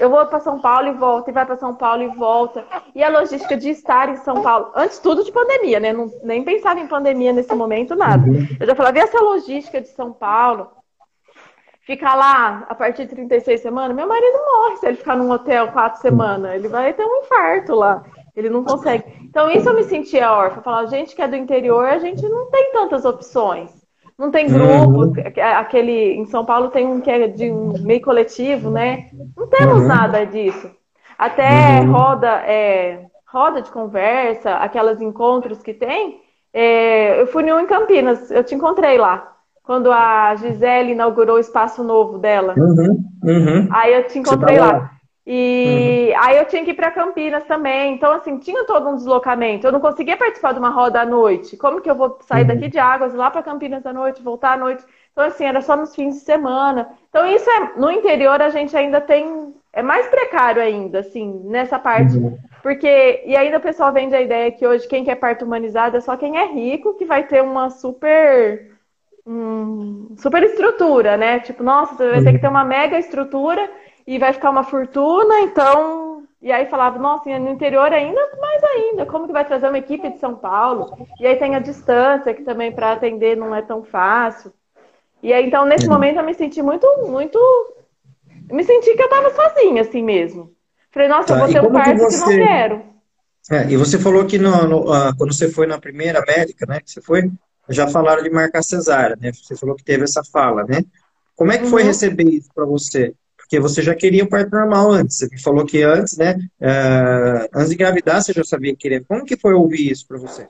[0.00, 2.64] eu vou para São Paulo e volto, e vai para São Paulo e volta.
[2.96, 5.92] E a logística de estar em São Paulo, antes tudo de pandemia, né?
[5.92, 8.28] Não, nem pensava em pandemia nesse momento, nada.
[8.28, 8.44] Uhum.
[8.58, 10.68] Eu já falava, e essa logística de São Paulo?
[11.82, 15.70] Ficar lá a partir de 36 semanas, meu marido morre se ele ficar num hotel
[15.70, 16.54] quatro semanas.
[16.54, 18.02] Ele vai ter um infarto lá.
[18.34, 19.04] Ele não consegue.
[19.22, 20.60] Então, isso eu me sentia órfã.
[20.60, 23.77] Falar, gente que é do interior, a gente não tem tantas opções.
[24.18, 25.12] Não tem grupo, uhum.
[25.56, 29.06] aquele em São Paulo tem um que é de um meio coletivo, né?
[29.36, 29.86] Não temos uhum.
[29.86, 30.68] nada disso.
[31.16, 31.92] Até uhum.
[31.92, 36.20] roda, é, roda de conversa, aquelas encontros que tem.
[36.52, 39.36] É, eu fui em um em Campinas, eu te encontrei lá.
[39.62, 42.54] Quando a Gisele inaugurou o espaço novo dela.
[42.56, 43.04] Uhum.
[43.22, 43.68] Uhum.
[43.70, 44.90] Aí eu te encontrei lá.
[45.30, 46.22] E uhum.
[46.22, 47.92] aí eu tinha que ir para Campinas também.
[47.92, 49.66] Então, assim, tinha todo um deslocamento.
[49.66, 51.54] Eu não conseguia participar de uma roda à noite.
[51.54, 52.48] Como que eu vou sair uhum.
[52.48, 54.82] daqui de Águas lá para Campinas à noite, voltar à noite?
[55.12, 56.88] Então, assim, era só nos fins de semana.
[57.10, 57.72] Então, isso é.
[57.76, 59.52] No interior a gente ainda tem.
[59.70, 62.16] É mais precário ainda, assim, nessa parte.
[62.16, 62.38] Uhum.
[62.62, 63.22] Porque.
[63.26, 66.16] E ainda o pessoal vende a ideia que hoje quem quer parto humanizado é só
[66.16, 68.78] quem é rico, que vai ter uma super.
[69.26, 71.40] Hum, super estrutura, né?
[71.40, 73.68] Tipo, nossa, você vai ter que ter uma mega estrutura
[74.08, 76.22] e vai ficar uma fortuna, então.
[76.40, 80.08] E aí falava, nossa, no interior ainda mais ainda, como que vai trazer uma equipe
[80.08, 81.06] de São Paulo?
[81.20, 84.50] E aí tem a distância, que também para atender não é tão fácil.
[85.22, 87.38] E aí, então, nesse momento eu me senti muito, muito.
[88.50, 90.52] Me senti que eu tava sozinha, assim mesmo.
[90.90, 92.24] Falei, nossa, tá, eu vou ter um parto que, você...
[92.24, 92.82] que não quero.
[93.50, 96.80] É, e você falou que no, no, uh, quando você foi na primeira médica, né,
[96.80, 97.30] que você foi,
[97.68, 99.32] já falaram de marcar cesárea, né?
[99.32, 100.82] Você falou que teve essa fala, né?
[101.36, 101.88] Como é que foi uhum.
[101.88, 103.14] receber isso para você?
[103.48, 105.16] Porque você já queria o parto normal antes.
[105.16, 106.36] Você falou que antes, né?
[106.60, 109.02] Uh, antes de engravidar, você já sabia que queria.
[109.02, 110.46] Como que foi ouvir isso para você?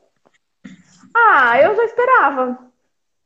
[1.14, 2.58] Ah, eu já esperava.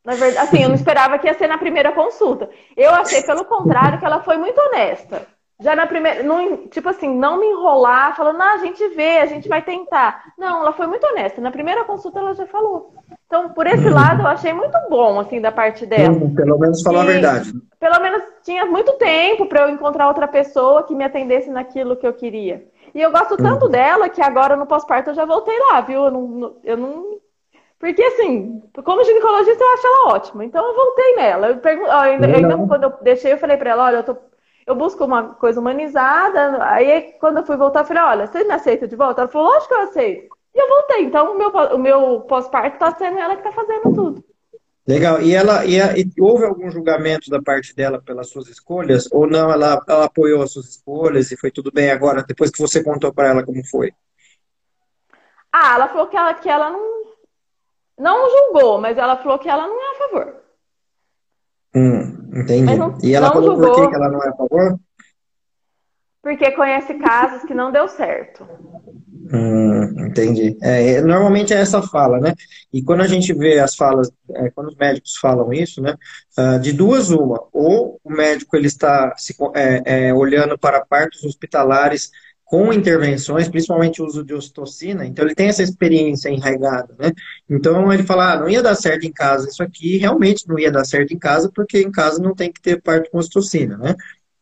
[0.05, 2.51] Na verdade, assim, eu não esperava que ia ser na primeira consulta.
[2.77, 5.25] Eu achei, pelo contrário, que ela foi muito honesta.
[5.59, 9.25] Já na primeira, não, tipo assim, não me enrolar, falando, ah, a gente vê, a
[9.25, 10.33] gente vai tentar.
[10.37, 11.41] Não, ela foi muito honesta.
[11.41, 12.93] Na primeira consulta ela já falou.
[13.33, 13.95] Então, por esse uhum.
[13.95, 16.15] lado, eu achei muito bom, assim, da parte dela.
[16.35, 17.51] Pelo menos falar a verdade.
[17.79, 22.05] Pelo menos tinha muito tempo para eu encontrar outra pessoa que me atendesse naquilo que
[22.05, 22.63] eu queria.
[22.93, 23.71] E eu gosto tanto uhum.
[23.71, 26.03] dela que agora no pós-parto eu já voltei lá, viu?
[26.03, 27.19] Eu não, eu não.
[27.79, 30.45] Porque, assim, como ginecologista eu acho ela ótima.
[30.45, 31.47] Então eu voltei nela.
[31.47, 31.89] Eu pergun...
[31.89, 34.15] ainda, eu ainda, quando eu deixei, eu falei para ela: olha, eu, tô...
[34.67, 36.63] eu busco uma coisa humanizada.
[36.65, 39.21] Aí, quando eu fui voltar, eu falei: olha, você me aceita de volta?
[39.21, 40.42] Ela falou: lógico que eu aceito.
[40.53, 41.05] E eu voltei.
[41.05, 44.23] Então, o meu, o meu pós-parto tá sendo ela que tá fazendo tudo.
[44.87, 45.21] Legal.
[45.21, 49.07] E ela e, a, e, houve algum julgamento da parte dela pelas suas escolhas?
[49.11, 49.49] Ou não?
[49.49, 53.13] Ela, ela apoiou as suas escolhas e foi tudo bem agora, depois que você contou
[53.13, 53.93] para ela como foi?
[55.51, 57.03] Ah, ela falou que ela, que ela não,
[57.97, 60.35] não julgou, mas ela falou que ela não é a favor.
[61.75, 62.75] Hum, entendi.
[62.75, 64.79] Não, e ela falou julgou, por que ela não é a favor?
[66.21, 68.47] Porque conhece casos que não deu certo.
[69.31, 70.57] Hum, entendi.
[70.61, 72.33] É, normalmente é essa fala, né?
[72.73, 75.95] E quando a gente vê as falas, é, quando os médicos falam isso, né?
[76.37, 81.23] Uh, de duas uma, ou o médico ele está se, é, é, olhando para partos
[81.23, 82.11] hospitalares
[82.43, 87.11] com intervenções, principalmente o uso de ocitocina, então ele tem essa experiência enraigada, né?
[87.49, 90.71] Então ele fala, ah, não ia dar certo em casa isso aqui, realmente não ia
[90.71, 93.95] dar certo em casa, porque em casa não tem que ter parto com ocitocina, né?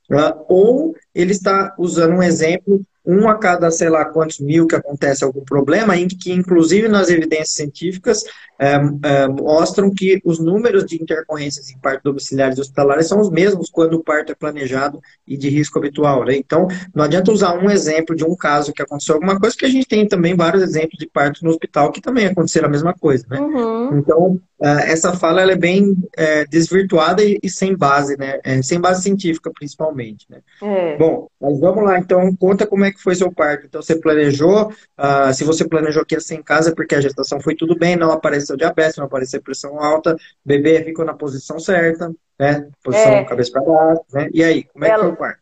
[0.09, 4.75] Uh, ou ele está usando um exemplo um a cada, sei lá, quantos mil que
[4.75, 8.23] acontece algum problema, em que, inclusive, nas evidências científicas,
[8.61, 13.31] é, é, mostram que os números de intercorrências em parto domiciliares e hospitalares são os
[13.31, 16.23] mesmos quando o parto é planejado e de risco habitual.
[16.23, 16.35] Né?
[16.35, 19.69] Então, não adianta usar um exemplo de um caso que aconteceu alguma coisa, porque a
[19.69, 23.25] gente tem também vários exemplos de parto no hospital que também aconteceram a mesma coisa.
[23.27, 23.39] Né?
[23.39, 23.97] Uhum.
[23.97, 28.39] Então, é, essa fala é bem é, desvirtuada e, e, sem base, né?
[28.43, 30.27] É, sem base científica, principalmente.
[30.29, 30.37] Né?
[30.61, 30.97] É.
[30.97, 33.65] Bom, mas vamos lá, então, conta como é que foi seu parto.
[33.65, 37.39] Então, você planejou, uh, se você planejou que ia ser em casa, porque a gestação
[37.39, 42.11] foi tudo bem, não apareceu diabetes, não apareceu pressão alta, bebê ficou na posição certa,
[42.39, 42.67] né?
[42.83, 43.25] Posição é.
[43.25, 44.29] cabeça para baixo, né?
[44.33, 44.97] E aí, como é Ela...
[44.97, 45.41] que foi o parto?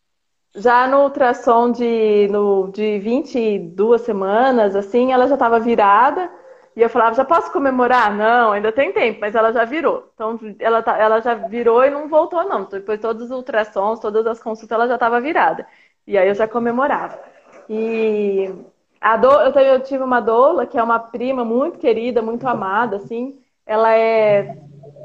[0.56, 6.30] Já no ultrassom de, no, de 22 semanas, assim, ela já estava virada.
[6.76, 8.16] E eu falava, já posso comemorar?
[8.16, 10.10] Não, ainda tem tempo, mas ela já virou.
[10.14, 12.64] Então, ela, tá, ela já virou e não voltou, não.
[12.64, 15.68] Depois, todos os ultrassons, todas as consultas, ela já estava virada.
[16.08, 17.20] E aí eu já comemorava.
[17.70, 18.52] E
[19.00, 22.98] a do, eu, eu tive uma doula, que é uma prima muito querida, muito amada,
[22.98, 23.40] assim.
[23.66, 24.58] Ela é,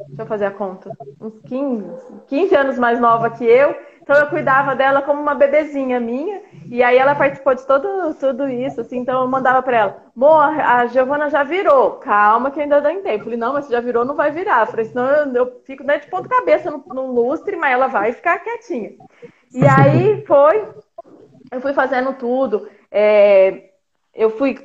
[0.09, 1.85] deixa eu fazer a conta, uns 15,
[2.27, 3.77] 15 anos mais nova que eu.
[4.01, 6.43] Então eu cuidava dela como uma bebezinha minha.
[6.67, 8.99] E aí ela participou de todo, tudo isso, assim.
[8.99, 11.93] Então eu mandava para ela, amor, a Giovana já virou.
[11.93, 13.21] Calma que ainda dá em tempo.
[13.21, 14.63] Eu falei, não, mas se já virou, não vai virar.
[14.63, 17.87] Eu falei, senão eu, eu fico né, de ponta cabeça no, no lustre, mas ela
[17.87, 18.93] vai ficar quietinha.
[19.55, 20.69] E aí foi,
[21.55, 22.69] eu fui fazendo tudo.
[22.91, 23.71] É,
[24.15, 24.59] eu fui,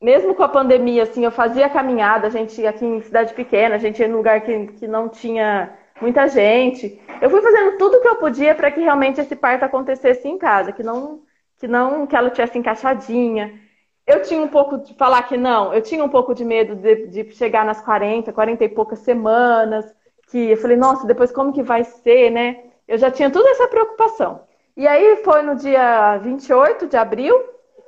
[0.00, 3.78] mesmo com a pandemia, assim, eu fazia caminhada, a gente aqui em cidade pequena, a
[3.78, 7.00] gente ia num lugar que, que não tinha muita gente.
[7.20, 10.72] Eu fui fazendo tudo que eu podia para que realmente esse parto acontecesse em casa,
[10.72, 11.22] que não,
[11.58, 13.60] que não, que ela tivesse encaixadinha.
[14.06, 17.06] Eu tinha um pouco de falar que não, eu tinha um pouco de medo de,
[17.08, 19.84] de chegar nas 40, 40 e poucas semanas,
[20.28, 22.64] que eu falei, nossa, depois como que vai ser, né?
[22.86, 24.46] Eu já tinha toda essa preocupação.
[24.76, 27.34] E aí foi no dia 28 de abril,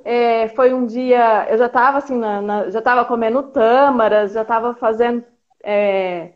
[0.05, 4.42] é, foi um dia, eu já estava assim, na, na, já estava comendo tâmaras, já
[4.42, 5.22] estava fazendo
[5.62, 6.33] é,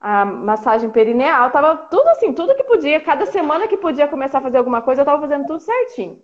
[0.00, 4.42] a massagem perineal, tava tudo assim, tudo que podia, cada semana que podia começar a
[4.42, 6.20] fazer alguma coisa, eu estava fazendo tudo certinho.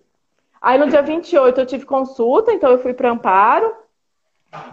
[0.61, 3.73] Aí no dia 28 eu tive consulta, então eu fui para Amparo.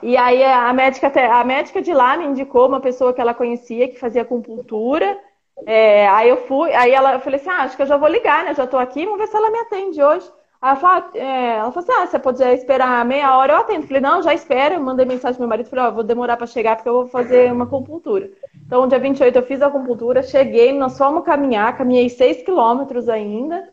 [0.02, 3.88] E aí a médica, a médica de lá me indicou uma pessoa que ela conhecia
[3.88, 5.18] que fazia acupuntura.
[5.66, 8.08] É, aí eu fui, aí ela, eu falei assim, ah, acho que eu já vou
[8.08, 8.54] ligar, né?
[8.54, 10.30] Já estou aqui, vamos ver se ela me atende hoje.
[10.62, 13.82] Aí ela falou, é, ela falou assim, ah, você pode esperar meia hora, eu atendo.
[13.82, 14.76] Eu falei, não, já espera.
[14.76, 16.94] Eu mandei mensagem pro meu marido, falei, ó, oh, vou demorar para chegar porque eu
[16.94, 18.30] vou fazer uma acupuntura.
[18.66, 23.68] Então, dia 28 eu fiz a acupuntura, cheguei, nós fomos caminhar, caminhei 6 quilômetros ainda.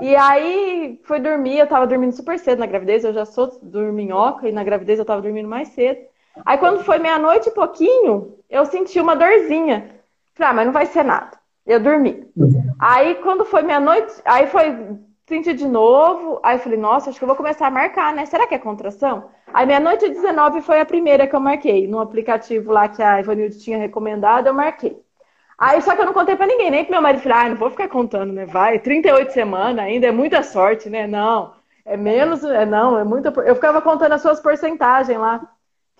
[0.00, 4.48] E aí fui dormir, eu tava dormindo super cedo na gravidez, eu já sou dorminhoca
[4.48, 6.00] e na gravidez eu tava dormindo mais cedo.
[6.44, 9.99] Aí quando foi meia-noite e pouquinho, eu senti uma dorzinha.
[10.40, 11.38] Falei, ah, mas não vai ser nada.
[11.66, 12.26] Eu dormi.
[12.34, 12.74] Uhum.
[12.78, 14.74] Aí, quando foi meia-noite, aí foi
[15.28, 16.40] senti de novo.
[16.42, 18.24] Aí falei, nossa, acho que eu vou começar a marcar, né?
[18.24, 19.28] Será que é contração?
[19.52, 21.86] Aí meia-noite e 19 foi a primeira que eu marquei.
[21.86, 24.98] No aplicativo lá que a Ivanilde tinha recomendado, eu marquei.
[25.58, 27.22] Aí só que eu não contei pra ninguém, nem pro meu marido.
[27.22, 28.46] Falei, ah, não vou ficar contando, né?
[28.46, 31.06] Vai, 38 semanas ainda, é muita sorte, né?
[31.06, 31.52] Não,
[31.84, 33.28] é menos, é não, é muita.
[33.42, 35.46] Eu ficava contando as suas porcentagens lá.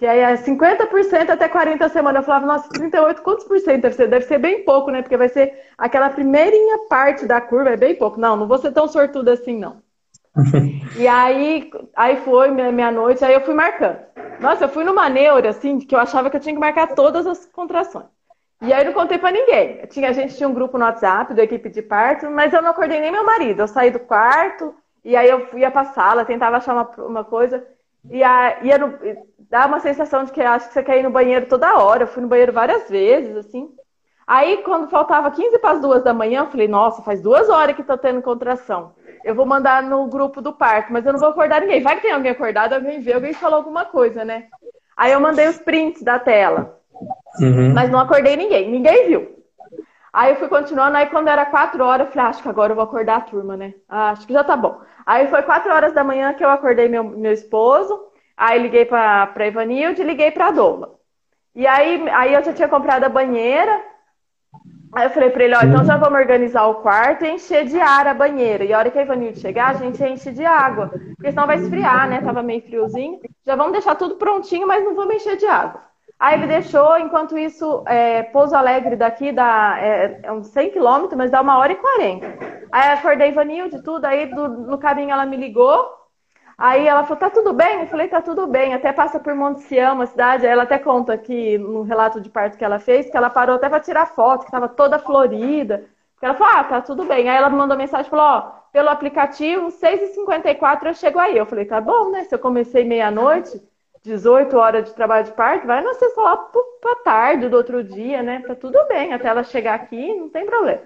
[0.01, 2.23] Que aí é 50% até 40 semanas.
[2.23, 4.09] Eu falava, nossa, 38, quantos por cento deve ser?
[4.09, 5.03] Deve ser bem pouco, né?
[5.03, 8.19] Porque vai ser aquela primeirinha parte da curva, é bem pouco.
[8.19, 9.83] Não, não vou ser tão sortuda assim, não.
[10.97, 13.99] e aí, aí foi meia-noite, aí eu fui marcando.
[14.41, 17.27] Nossa, eu fui numa neura, assim, que eu achava que eu tinha que marcar todas
[17.27, 18.07] as contrações.
[18.63, 19.85] E aí não contei para ninguém.
[19.89, 22.71] Tinha, a gente tinha um grupo no WhatsApp da equipe de parto, mas eu não
[22.71, 23.61] acordei nem meu marido.
[23.61, 24.75] Eu saí do quarto,
[25.05, 27.63] e aí eu ia pra sala, tentava achar uma, uma coisa.
[28.09, 28.99] E a, ia no,
[29.51, 32.05] dá uma sensação de que acho que você quer ir no banheiro toda hora.
[32.05, 33.69] Eu fui no banheiro várias vezes, assim.
[34.27, 37.75] Aí, quando faltava 15 para as duas da manhã, eu falei, nossa, faz duas horas
[37.75, 38.95] que tô tendo contração.
[39.25, 41.83] Eu vou mandar no grupo do parque, mas eu não vou acordar ninguém.
[41.83, 44.45] Vai que tem alguém acordado, alguém vê, alguém falou alguma coisa, né?
[44.97, 46.79] Aí eu mandei os prints da tela.
[47.41, 47.75] Uhum.
[47.75, 49.41] Mas não acordei ninguém, ninguém viu.
[50.13, 52.73] Aí eu fui continuando, aí quando era quatro horas, eu falei, ah, acho que agora
[52.73, 53.75] eu vou acordar a turma, né?
[53.89, 54.81] Ah, acho que já tá bom.
[55.05, 58.10] Aí foi quatro horas da manhã que eu acordei meu, meu esposo,
[58.41, 60.99] aí liguei pra Ivanilde e liguei pra Dola.
[61.55, 63.91] E aí, aí eu já tinha comprado a banheira,
[64.93, 67.81] Aí eu falei pra ele, ó, então já vamos organizar o quarto e encher de
[67.81, 68.65] ar a banheira.
[68.65, 70.89] E a hora que a Ivanilde chegar, a gente enche de água.
[70.89, 72.21] Porque senão vai esfriar, né?
[72.21, 73.21] Tava meio friozinho.
[73.47, 75.81] Já vamos deixar tudo prontinho, mas não vamos encher de água.
[76.19, 81.17] Aí ele deixou, enquanto isso, é, Pouso Alegre daqui dá é, é uns 100 quilômetros,
[81.17, 82.27] mas dá uma hora e 40.
[82.73, 85.89] Aí acordei Vanilde, tudo, aí do, no caminho ela me ligou,
[86.61, 87.81] aí ela falou, tá tudo bem?
[87.81, 90.79] Eu falei, tá tudo bem, até passa por Monte Sião, uma cidade, aí ela até
[90.79, 94.07] conta aqui no relato de parto que ela fez, que ela parou até para tirar
[94.07, 95.89] foto, que estava toda florida,
[96.23, 97.29] ela falou, ah, tá tudo bem.
[97.29, 98.41] Aí ela me mandou mensagem falou, ó,
[98.73, 101.37] pelo aplicativo, 6h54 eu chego aí.
[101.37, 102.25] Eu falei, tá bom, né?
[102.25, 103.61] Se eu comecei meia-noite,
[104.03, 108.23] 18 horas de trabalho de parto, vai nascer só lá para tarde do outro dia,
[108.23, 108.43] né?
[108.47, 110.83] Tá tudo bem, até ela chegar aqui, não tem problema.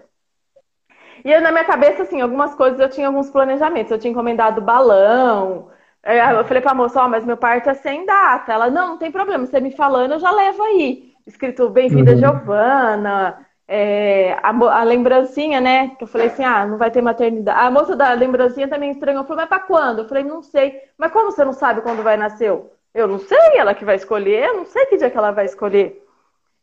[1.25, 3.91] E eu, na minha cabeça, assim, algumas coisas eu tinha alguns planejamentos.
[3.91, 5.71] Eu tinha encomendado balão.
[6.05, 8.53] Eu falei pra moça, ó, oh, mas meu parto é sem data.
[8.53, 11.15] Ela, não, não tem problema, você me falando, eu já levo aí.
[11.27, 12.19] Escrito Bem-vinda, uhum.
[12.19, 13.47] Giovana.
[13.67, 15.93] É, a, a, lembrancinha, né?
[15.97, 17.59] Que eu falei assim, ah, não vai ter maternidade.
[17.59, 19.25] A moça da lembrancinha também estranhou.
[19.25, 20.01] Falou, mas pra quando?
[20.01, 20.79] Eu falei, não sei.
[20.99, 22.53] Mas como você não sabe quando vai nascer?
[22.93, 25.47] Eu não sei, ela que vai escolher, eu não sei que dia que ela vai
[25.47, 26.07] escolher.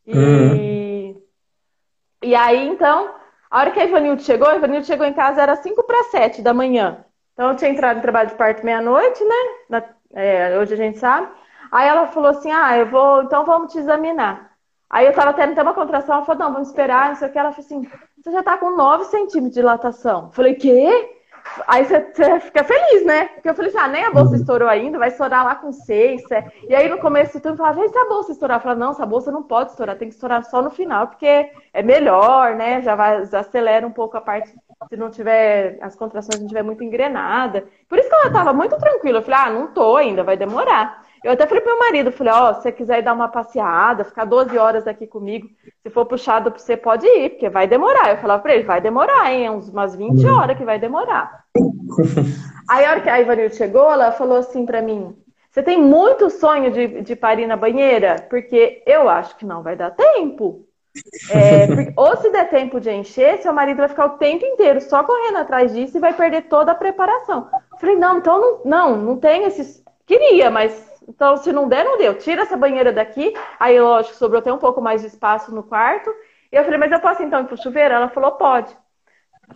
[0.06, 1.22] E, uhum.
[2.24, 3.10] e aí, então,
[3.52, 6.42] a hora que a Ivanilde chegou, a Ivanilde chegou em casa, era 5 para 7
[6.42, 7.06] da manhã.
[7.34, 9.36] Então, eu tinha entrado em trabalho de parto meia-noite, né?
[9.70, 9.84] Na,
[10.14, 11.28] é, hoje a gente sabe.
[11.72, 14.52] Aí ela falou assim: ah, eu vou, então vamos te examinar.
[14.90, 17.32] Aí eu tava tendo até uma contração, ela falou: não, vamos esperar, não sei o
[17.32, 17.40] que.
[17.40, 17.90] Ela falou assim:
[18.22, 20.26] você já tá com 9 centímetros de dilatação.
[20.26, 21.21] Eu falei: quê?
[21.68, 23.26] Aí você, fica feliz, né?
[23.26, 24.36] Porque eu falei assim, ah, nem a bolsa uhum.
[24.38, 26.22] estourou ainda, vai estourar lá com seis.
[26.32, 26.46] É.
[26.68, 28.58] E aí no começo tu falava, vê se a bolsa estourar.
[28.58, 31.52] Eu falava, não, essa bolsa não pode estourar, tem que estourar só no final, porque
[31.74, 32.82] é melhor, né?
[32.82, 34.54] Já, vai, já acelera um pouco a parte,
[34.90, 37.66] se não tiver, as contrações não tiver muito engrenada.
[37.88, 39.20] Por isso que ela tava muito tranquila.
[39.20, 41.06] Eu falei, ah, não tô ainda, vai demorar.
[41.24, 43.28] Eu até falei pro meu marido, falei, ó, oh, se você quiser ir dar uma
[43.28, 45.48] passeada, ficar 12 horas aqui comigo,
[45.84, 48.10] se for puxado pra você, pode ir, porque vai demorar.
[48.10, 49.50] Eu falava pra ele, vai demorar, hein?
[49.50, 50.36] Umas 20 uhum.
[50.36, 51.44] horas que vai demorar.
[52.68, 55.16] Aí a hora que a Ivanilde chegou, ela falou assim pra mim,
[55.52, 58.26] você tem muito sonho de, de parir na banheira?
[58.30, 60.66] Porque eu acho que não vai dar tempo.
[61.32, 64.82] É, porque, ou se der tempo de encher, seu marido vai ficar o tempo inteiro
[64.82, 67.48] só correndo atrás disso e vai perder toda a preparação.
[67.80, 69.82] falei, não, então não, não, não tem esses.
[70.06, 72.18] Queria, mas então, se não der, não deu.
[72.18, 73.34] Tira essa banheira daqui.
[73.60, 76.10] Aí, lógico, sobrou até um pouco mais de espaço no quarto.
[76.50, 77.94] E eu falei, mas eu posso então ir pro chuveiro?
[77.94, 78.76] Ela falou, pode.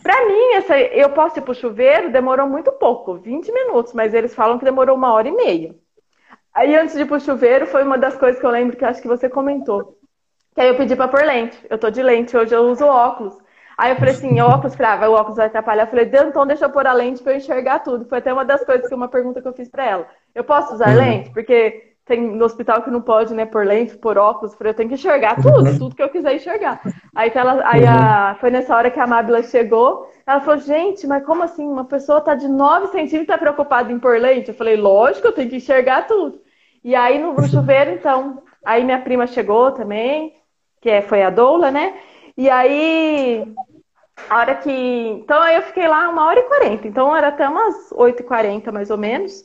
[0.04, 4.36] Pra mim, essa, eu posso ir pro chuveiro, demorou muito pouco, 20 minutos, mas eles
[4.36, 5.74] falam que demorou uma hora e meia.
[6.54, 9.02] Aí, antes de ir pro chuveiro, foi uma das coisas que eu lembro que acho
[9.02, 9.98] que você comentou.
[10.54, 11.58] Que aí eu pedi pra pôr lente.
[11.70, 13.38] Eu tô de lente, hoje eu uso óculos.
[13.78, 15.84] Aí eu falei assim, o óculos, falei, ah, o óculos vai atrapalhar.
[15.84, 18.06] Eu falei, então deixa eu pôr a lente pra eu enxergar tudo.
[18.06, 20.08] Foi até uma das coisas que uma pergunta que eu fiz pra ela.
[20.34, 20.96] Eu posso usar uhum.
[20.96, 21.32] lente?
[21.32, 24.76] Porque tem no hospital que não pode, né, por lente, por óculos, eu falei, eu
[24.76, 25.78] tenho que enxergar tudo, uhum.
[25.80, 26.80] tudo que eu quiser enxergar.
[27.16, 27.90] Aí, ela, aí uhum.
[27.90, 31.68] a, foi nessa hora que a Mábila chegou, ela falou, gente, mas como assim?
[31.68, 34.50] Uma pessoa tá de 9 centímetros e tá preocupada em pôr lente?
[34.50, 36.40] Eu falei, lógico, eu tenho que enxergar tudo.
[36.84, 40.36] E aí no, no chuveiro, então, aí minha prima chegou também,
[40.80, 41.96] que é, foi a doula, né?
[42.38, 43.52] E aí
[44.30, 44.72] a hora que.
[44.72, 46.88] Então eu fiquei lá uma hora e quarenta.
[46.88, 49.44] Então era até umas oito e quarenta, mais ou menos.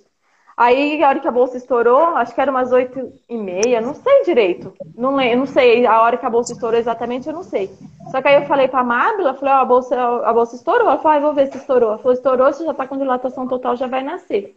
[0.57, 3.95] Aí a hora que a bolsa estourou, acho que era umas oito e meia, não
[3.95, 4.75] sei direito.
[4.95, 7.71] Não, não sei, a hora que a bolsa estourou exatamente, eu não sei.
[8.11, 10.87] Só que aí eu falei pra Mábila, falei, ó, oh, a bolsa, a bolsa estourou.
[10.87, 11.89] Ela falou, ah, vou ver se estourou.
[11.89, 14.55] Ela falou, estourou, se já tá com dilatação total, já vai nascer.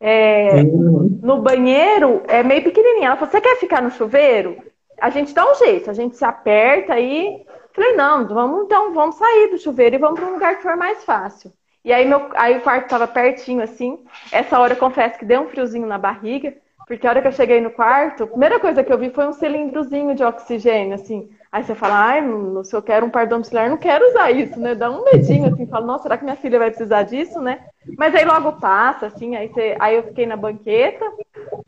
[0.00, 3.08] É, no banheiro é meio pequenininha.
[3.08, 4.56] Ela falou, você quer ficar no chuveiro?
[5.00, 9.16] A gente dá um jeito, a gente se aperta aí Falei, não, vamos então, vamos
[9.16, 11.52] sair do chuveiro e vamos para um lugar que for mais fácil.
[11.84, 14.04] E aí, meu, aí o quarto estava pertinho, assim.
[14.32, 16.54] Essa hora eu confesso que deu um friozinho na barriga,
[16.86, 19.26] porque a hora que eu cheguei no quarto, a primeira coisa que eu vi foi
[19.26, 21.28] um cilindrozinho de oxigênio, assim.
[21.50, 22.22] Aí você fala, ai,
[22.64, 24.74] se eu quero um par domiciliar, não quero usar isso, né?
[24.74, 27.60] Dá um medinho, assim, fala, nossa, será que minha filha vai precisar disso, né?
[27.96, 31.04] Mas aí logo passa, assim, aí, você, aí eu fiquei na banqueta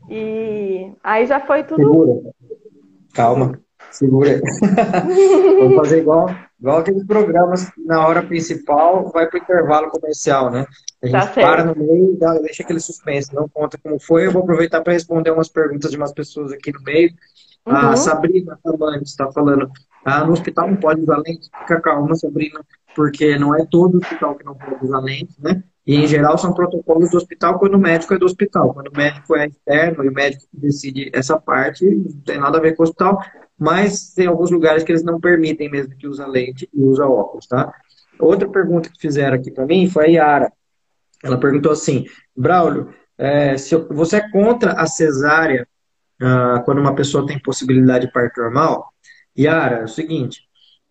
[0.09, 2.31] e aí já foi tudo.
[3.13, 3.59] Calma.
[3.91, 4.41] Segura aí.
[5.59, 10.49] Vamos fazer igual, igual aqueles programas que na hora principal vai para o intervalo comercial,
[10.49, 10.65] né?
[11.03, 14.25] A gente tá para no meio e deixa aquele suspense, não conta como foi.
[14.25, 17.11] Eu vou aproveitar para responder umas perguntas de umas pessoas aqui no meio.
[17.65, 17.75] Uhum.
[17.75, 19.69] A Sabrina Tamantes está falando,
[20.05, 21.49] ah, no hospital não pode usar lente.
[21.59, 22.61] Fica calma, Sabrina,
[22.95, 25.61] porque não é todo hospital que não pode usar lente, né?
[25.85, 28.73] E, em geral, são protocolos do hospital quando o médico é do hospital.
[28.73, 32.61] Quando o médico é externo e o médico decide essa parte, não tem nada a
[32.61, 33.19] ver com o hospital.
[33.57, 37.47] mas tem alguns lugares que eles não permitem mesmo que usa lente e usa óculos,
[37.47, 37.71] tá?
[38.19, 40.53] Outra pergunta que fizeram aqui para mim foi a Yara.
[41.23, 42.05] Ela perguntou assim,
[42.35, 45.67] Braulio, é, se eu, você é contra a cesárea
[46.21, 48.91] ah, quando uma pessoa tem possibilidade de parto normal?
[49.37, 50.41] Yara, é o seguinte,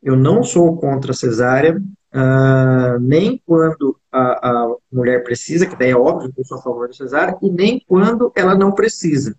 [0.02, 1.80] eu não sou contra a cesárea,
[2.12, 6.62] ah, nem quando a, a, mulher precisa, que daí é óbvio que eu sou a
[6.62, 9.36] favor da cesárea, e nem quando ela não precisa.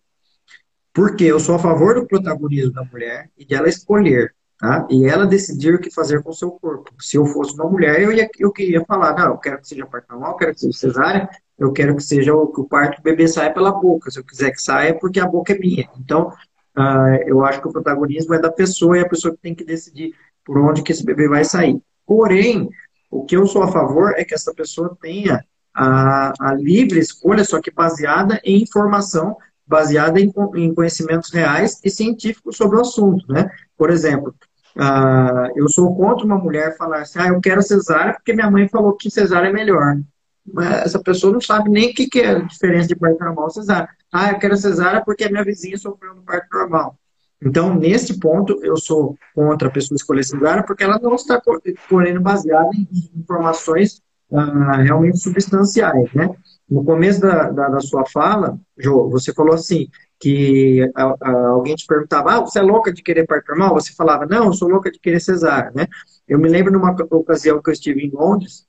[0.94, 4.88] Porque eu sou a favor do protagonismo da mulher e de ela escolher, tá?
[4.90, 6.94] E ela decidir o que fazer com o seu corpo.
[7.00, 9.86] Se eu fosse uma mulher, eu, ia, eu queria falar, não, eu quero que seja
[9.86, 12.98] parto normal, eu quero que seja cesárea, eu quero que seja o, que o parto
[12.98, 14.12] do bebê saia pela boca.
[14.12, 15.90] Se eu quiser que saia, é porque a boca é minha.
[15.98, 16.34] Então,
[16.78, 19.64] uh, eu acho que o protagonismo é da pessoa e a pessoa que tem que
[19.64, 20.14] decidir
[20.44, 21.82] por onde que esse bebê vai sair.
[22.06, 22.70] Porém,
[23.12, 25.44] o que eu sou a favor é que essa pessoa tenha
[25.74, 29.38] a, a livre escolha, só que baseada em informação
[29.72, 33.50] baseada em, em conhecimentos reais e científicos sobre o assunto, né?
[33.78, 34.36] Por exemplo,
[34.76, 38.68] uh, eu sou contra uma mulher falar assim, ah, eu quero cesárea porque minha mãe
[38.68, 39.98] falou que cesárea é melhor.
[40.46, 43.48] Mas essa pessoa não sabe nem o que, que é a diferença de parto normal
[43.48, 43.90] e cesárea.
[44.12, 46.98] Ah, eu quero cesárea porque a minha vizinha sofreu no parto normal.
[47.44, 52.22] Então, nesse ponto, eu sou contra a pessoa escolher cesárea porque ela não está escolhendo
[52.22, 52.88] baseada em
[53.20, 56.30] informações uh, realmente substanciais, né?
[56.70, 59.88] No começo da, da, da sua fala, Jô, você falou assim,
[60.22, 63.74] que a, a, alguém te perguntava, ah, você é louca de querer parto normal?
[63.74, 65.88] Você falava, não, eu sou louca de querer cesárea, né?
[66.28, 68.68] Eu me lembro numa ocasião que eu estive em Londres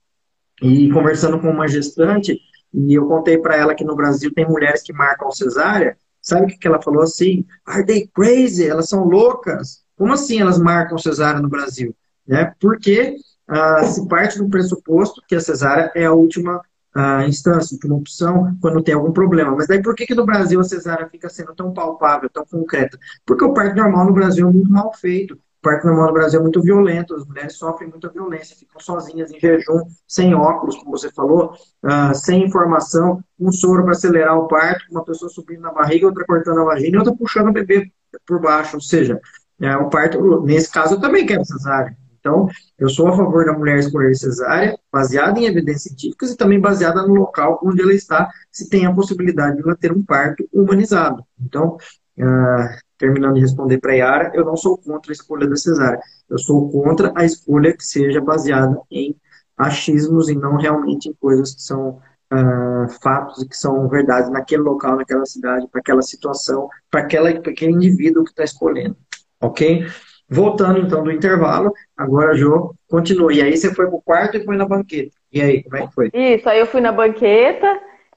[0.61, 2.39] e conversando com uma gestante,
[2.73, 6.47] e eu contei para ela que no Brasil tem mulheres que marcam cesárea, sabe o
[6.47, 7.45] que, que ela falou assim?
[7.65, 8.67] Are they crazy?
[8.67, 9.83] Elas são loucas?
[9.95, 11.95] Como assim elas marcam cesárea no Brasil?
[12.27, 12.53] Né?
[12.59, 13.15] Porque
[13.47, 16.61] ah, se parte do pressuposto que a cesárea é a última
[16.95, 19.55] a instância, uma opção, quando tem algum problema.
[19.55, 22.99] Mas daí por que, que no Brasil a cesárea fica sendo tão palpável, tão concreta?
[23.25, 25.37] Porque o parto normal no Brasil é muito mal feito.
[25.63, 29.39] Parto normal no Brasil é muito violento, as mulheres sofrem muita violência, ficam sozinhas em
[29.39, 31.53] jejum, sem óculos, como você falou,
[31.83, 36.25] uh, sem informação, um soro para acelerar o parto, uma pessoa subindo na barriga, outra
[36.25, 37.89] cortando a vagina outra puxando o bebê
[38.27, 38.75] por baixo.
[38.75, 39.19] Ou seja,
[39.61, 41.95] é, o parto, nesse caso, eu também quero cesárea.
[42.19, 42.47] Então,
[42.77, 47.01] eu sou a favor da mulher escolher cesárea, baseada em evidências científicas e também baseada
[47.05, 51.23] no local onde ela está, se tem a possibilidade de ela ter um parto humanizado.
[51.41, 51.77] Então,
[52.17, 55.99] uh, terminando de responder para a Yara, eu não sou contra a escolha da cesárea.
[56.29, 59.13] Eu sou contra a escolha que seja baseada em
[59.57, 61.99] achismos e não realmente em coisas que são
[62.31, 67.73] uh, fatos e que são verdades naquele local, naquela cidade, para aquela situação, para aquele
[67.73, 68.95] indivíduo que está escolhendo.
[69.41, 69.85] Ok?
[70.29, 73.33] Voltando então do intervalo, agora, Jô, continua.
[73.33, 75.11] E aí você foi pro quarto e foi na banqueta.
[75.29, 76.09] E aí, como é que foi?
[76.13, 77.67] Isso, aí eu fui na banqueta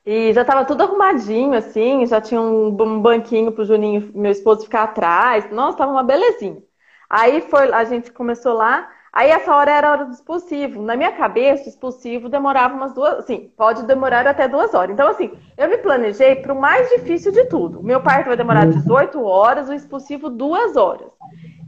[0.07, 4.63] e já estava tudo arrumadinho, assim, já tinha um, um banquinho pro Juninho, meu esposo,
[4.63, 5.51] ficar atrás.
[5.51, 6.63] Nossa, tava uma belezinha.
[7.11, 10.81] Aí foi, a gente começou lá, aí essa hora era a hora do expulsivo.
[10.81, 14.93] Na minha cabeça, o expulsivo demorava umas duas, assim, pode demorar até duas horas.
[14.93, 17.83] Então, assim, eu me planejei para o mais difícil de tudo.
[17.83, 19.25] Meu parto vai demorar 18 uhum.
[19.25, 21.09] horas, o expulsivo duas horas.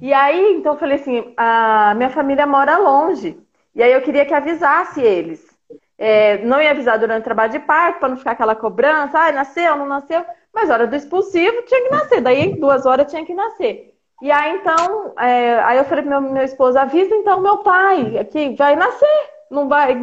[0.00, 3.36] E aí, então eu falei assim, a minha família mora longe.
[3.74, 5.57] E aí eu queria que avisasse eles.
[5.98, 9.32] É, não ia avisar durante o trabalho de parto, para não ficar aquela cobrança, ah,
[9.32, 10.24] nasceu, não nasceu.
[10.54, 12.20] Mas hora do expulsivo tinha que nascer.
[12.20, 13.94] Daí em duas horas tinha que nascer.
[14.22, 18.24] E aí então, é, aí eu falei pro meu, meu esposo, avisa então meu pai,
[18.30, 19.30] que vai nascer.
[19.50, 19.96] Não vai.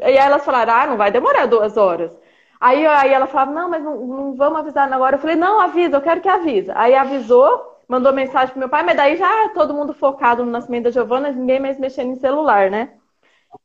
[0.00, 2.16] E aí elas falaram, ah, não vai demorar duas horas.
[2.60, 5.16] Aí, aí ela falava, não, mas não, não vamos avisar agora.
[5.16, 6.74] Eu falei, não, avisa, eu quero que avisa.
[6.76, 10.84] Aí avisou, mandou mensagem pro meu pai, mas daí já todo mundo focado no nascimento
[10.84, 12.90] da Giovana, ninguém mais mexendo em celular, né?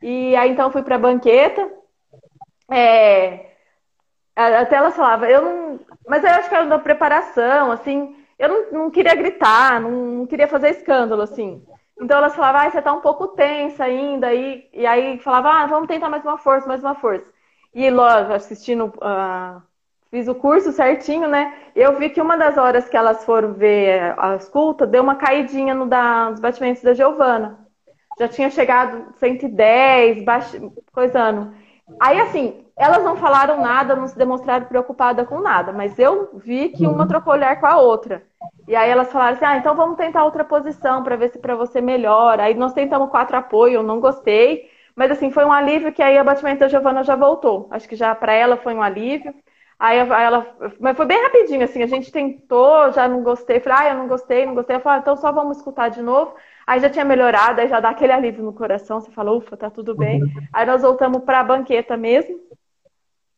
[0.01, 1.71] E aí então fui pra banqueta.
[2.69, 3.51] É...
[4.35, 5.79] Até ela falava, eu não.
[6.07, 10.27] Mas eu acho que era da preparação, assim, eu não, não queria gritar, não, não,
[10.27, 11.65] queria fazer escândalo, assim.
[11.99, 15.65] Então elas falavam, ah, você tá um pouco tensa ainda, e, e aí falava, ah,
[15.67, 17.25] vamos tentar mais uma força, mais uma força.
[17.73, 19.61] E lógico, assistindo uh,
[20.11, 21.53] fiz o curso certinho, né?
[21.75, 25.73] Eu vi que uma das horas que elas foram ver a escuta deu uma caidinha
[25.73, 27.64] no da, nos batimentos da Giovana.
[28.19, 30.55] Já tinha chegado 110, baix...
[30.91, 31.53] coisando.
[31.99, 36.69] Aí, assim, elas não falaram nada, não se demonstraram preocupadas com nada, mas eu vi
[36.69, 37.07] que uma uhum.
[37.07, 38.23] trocou olhar com a outra.
[38.67, 41.55] E aí elas falaram assim: ah, então vamos tentar outra posição para ver se para
[41.55, 42.43] você melhora.
[42.43, 44.69] Aí nós tentamos quatro apoio, eu não gostei.
[44.95, 47.67] Mas assim, foi um alívio que aí o batimento da Giovana já voltou.
[47.71, 49.33] Acho que já para ela foi um alívio.
[49.77, 50.47] Aí ela,
[50.79, 54.07] mas foi bem rapidinho, assim, a gente tentou, já não gostei, falei, ah, eu não
[54.07, 54.75] gostei, não gostei.
[54.75, 56.33] Ela falou, ah, então só vamos escutar de novo.
[56.65, 59.69] Aí já tinha melhorado, aí já dá aquele alívio no coração, você falou, ufa, tá
[59.69, 60.23] tudo bem.
[60.23, 60.29] Uhum.
[60.51, 62.39] Aí nós voltamos para a banqueta mesmo.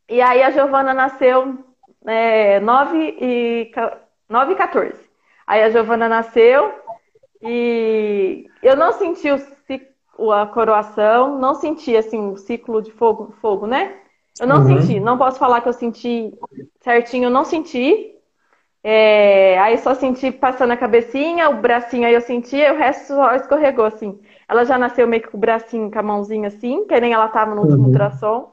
[0.10, 1.58] E aí a Giovana nasceu
[2.06, 3.72] é, 9 e
[4.30, 5.10] 9 e 14.
[5.46, 6.74] Aí a Giovana nasceu,
[7.42, 9.28] E eu não senti
[10.18, 13.96] o, a coroação, não senti assim o ciclo de fogo, fogo, né?
[14.40, 14.82] Eu não uhum.
[14.82, 16.34] senti, não posso falar que eu senti
[16.82, 18.17] certinho, eu não senti.
[18.90, 23.36] É, aí só senti passando a cabecinha, o bracinho aí eu senti, o resto só
[23.36, 24.18] escorregou assim.
[24.48, 27.28] Ela já nasceu meio que com o bracinho, com a mãozinha assim, que nem ela
[27.28, 27.88] tava no último uhum.
[27.88, 28.50] ultrassom.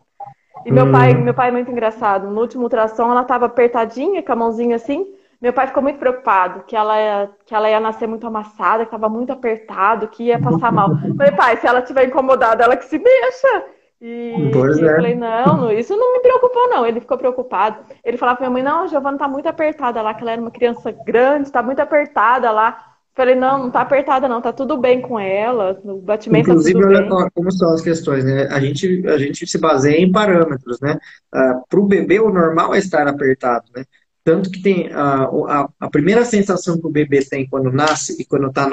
[0.66, 1.20] E meu pai, uhum.
[1.20, 2.28] meu pai é muito engraçado.
[2.28, 5.06] No último ultrassom ela tava apertadinha, com a mãozinha assim.
[5.40, 8.88] Meu pai ficou muito preocupado que ela ia, que ela ia nascer muito amassada, que
[8.88, 10.88] estava muito apertado, que ia passar mal.
[11.16, 13.66] falei, pai, se ela estiver incomodada, ela que se mexa.
[14.00, 14.90] E, pois e é.
[14.90, 16.86] eu falei, não, isso não me preocupou, não.
[16.86, 17.78] Ele ficou preocupado.
[18.04, 20.40] Ele falava pra minha mãe, não, a Giovana tá muito apertada lá, que ela era
[20.40, 22.94] uma criança grande, tá muito apertada lá.
[23.14, 26.86] Falei, não, não tá apertada, não, tá tudo bem com ela, o batimento Inclusive, tá
[26.88, 27.30] olha bem.
[27.32, 28.48] como são as questões, né?
[28.50, 30.98] A gente, a gente se baseia em parâmetros, né?
[31.32, 33.84] Uh, Para o bebê, o normal é estar apertado, né?
[34.24, 38.24] Tanto que tem a, a, a, primeira sensação que o bebê tem quando nasce e
[38.24, 38.68] quando está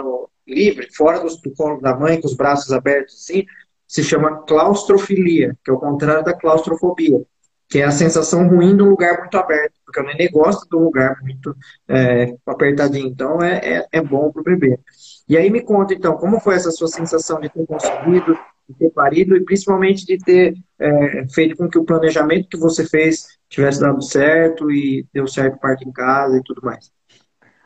[0.47, 3.45] livre, fora do, do, colo da mãe, com os braços abertos assim,
[3.91, 7.21] se chama claustrofilia, que é o contrário da claustrofobia,
[7.67, 10.77] que é a sensação ruim de um lugar muito aberto, porque o neném gosta de
[10.77, 11.53] um lugar muito
[11.89, 14.79] é, apertadinho, então é, é, é bom para o bebê.
[15.27, 18.33] E aí me conta então, como foi essa sua sensação de ter conseguido,
[18.69, 22.87] de ter parido e principalmente de ter é, feito com que o planejamento que você
[22.87, 26.89] fez tivesse dado certo e deu certo parte em casa e tudo mais?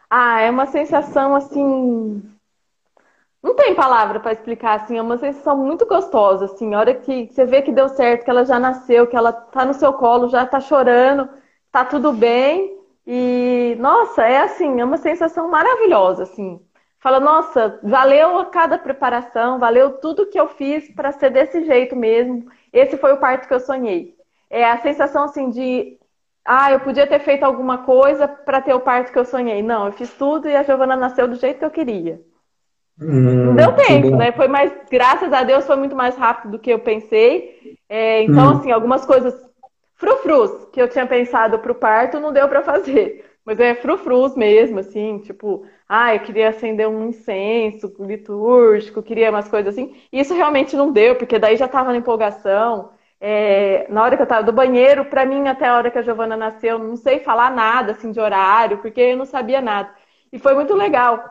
[0.09, 2.23] Ah, é uma sensação assim.
[3.45, 7.27] Não tem palavra para explicar, assim, é uma sensação muito gostosa, assim, a hora que
[7.31, 10.29] você vê que deu certo, que ela já nasceu, que ela tá no seu colo,
[10.29, 11.29] já tá chorando,
[11.71, 12.77] tá tudo bem,
[13.07, 16.59] e, nossa, é assim, é uma sensação maravilhosa, assim.
[16.99, 21.95] Fala, nossa, valeu a cada preparação, valeu tudo que eu fiz para ser desse jeito
[21.95, 22.49] mesmo.
[22.73, 24.15] Esse foi o parto que eu sonhei
[24.49, 25.99] é a sensação assim de
[26.45, 29.63] ah, eu podia ter feito alguma coisa para ter o parto que eu sonhei.
[29.63, 32.21] Não, eu fiz tudo e a Giovana nasceu do jeito que eu queria.
[32.99, 34.31] Hum, não deu tempo, né?
[34.31, 37.77] Foi mais, graças a Deus, foi muito mais rápido do que eu pensei.
[37.89, 38.57] É, então, hum.
[38.57, 39.33] assim, algumas coisas
[39.95, 43.25] frufrus que eu tinha pensado para o parto não deu para fazer.
[43.45, 49.47] Mas é frufrus mesmo, assim, tipo, ah, eu queria acender um incenso litúrgico, queria umas
[49.47, 49.95] coisas assim.
[50.11, 52.89] E isso realmente não deu, porque daí já estava na empolgação.
[53.21, 56.01] É, na hora que eu estava do banheiro, para mim, até a hora que a
[56.01, 59.89] Giovana nasceu, não sei falar nada assim de horário, porque eu não sabia nada.
[60.33, 61.23] E foi muito legal.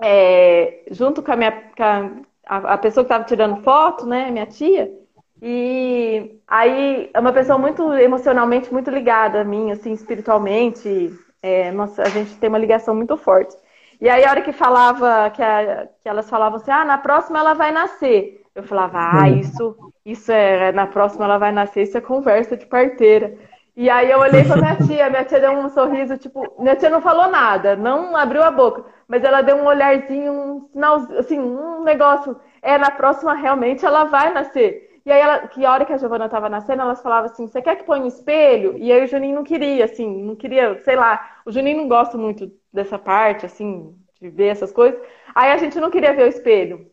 [0.00, 4.46] É, junto com a minha com a, a, pessoa que estava tirando foto, né, minha
[4.46, 4.92] tia,
[5.40, 11.12] e aí é uma pessoa muito emocionalmente muito ligada a mim, assim, espiritualmente.
[11.42, 13.56] É, nossa, a gente tem uma ligação muito forte.
[14.00, 17.38] E aí a hora que falava, que, a, que elas falavam assim, ah, na próxima
[17.38, 18.42] ela vai nascer.
[18.54, 22.66] Eu falava, ah, isso, isso é, na próxima ela vai nascer, isso é conversa de
[22.66, 23.36] parteira.
[23.76, 26.88] E aí eu olhei pra minha tia, minha tia deu um sorriso, tipo, minha tia
[26.88, 31.38] não falou nada, não abriu a boca, mas ela deu um olharzinho, um sinal, assim,
[31.38, 35.00] um negócio, é, na próxima realmente ela vai nascer.
[35.04, 37.76] E aí, ela, que hora que a Giovana tava nascendo, elas falavam assim, você quer
[37.76, 38.76] que ponha um espelho?
[38.76, 42.18] E aí o Juninho não queria, assim, não queria, sei lá, o Juninho não gosta
[42.18, 45.00] muito dessa parte, assim, de ver essas coisas.
[45.32, 46.90] Aí a gente não queria ver o espelho.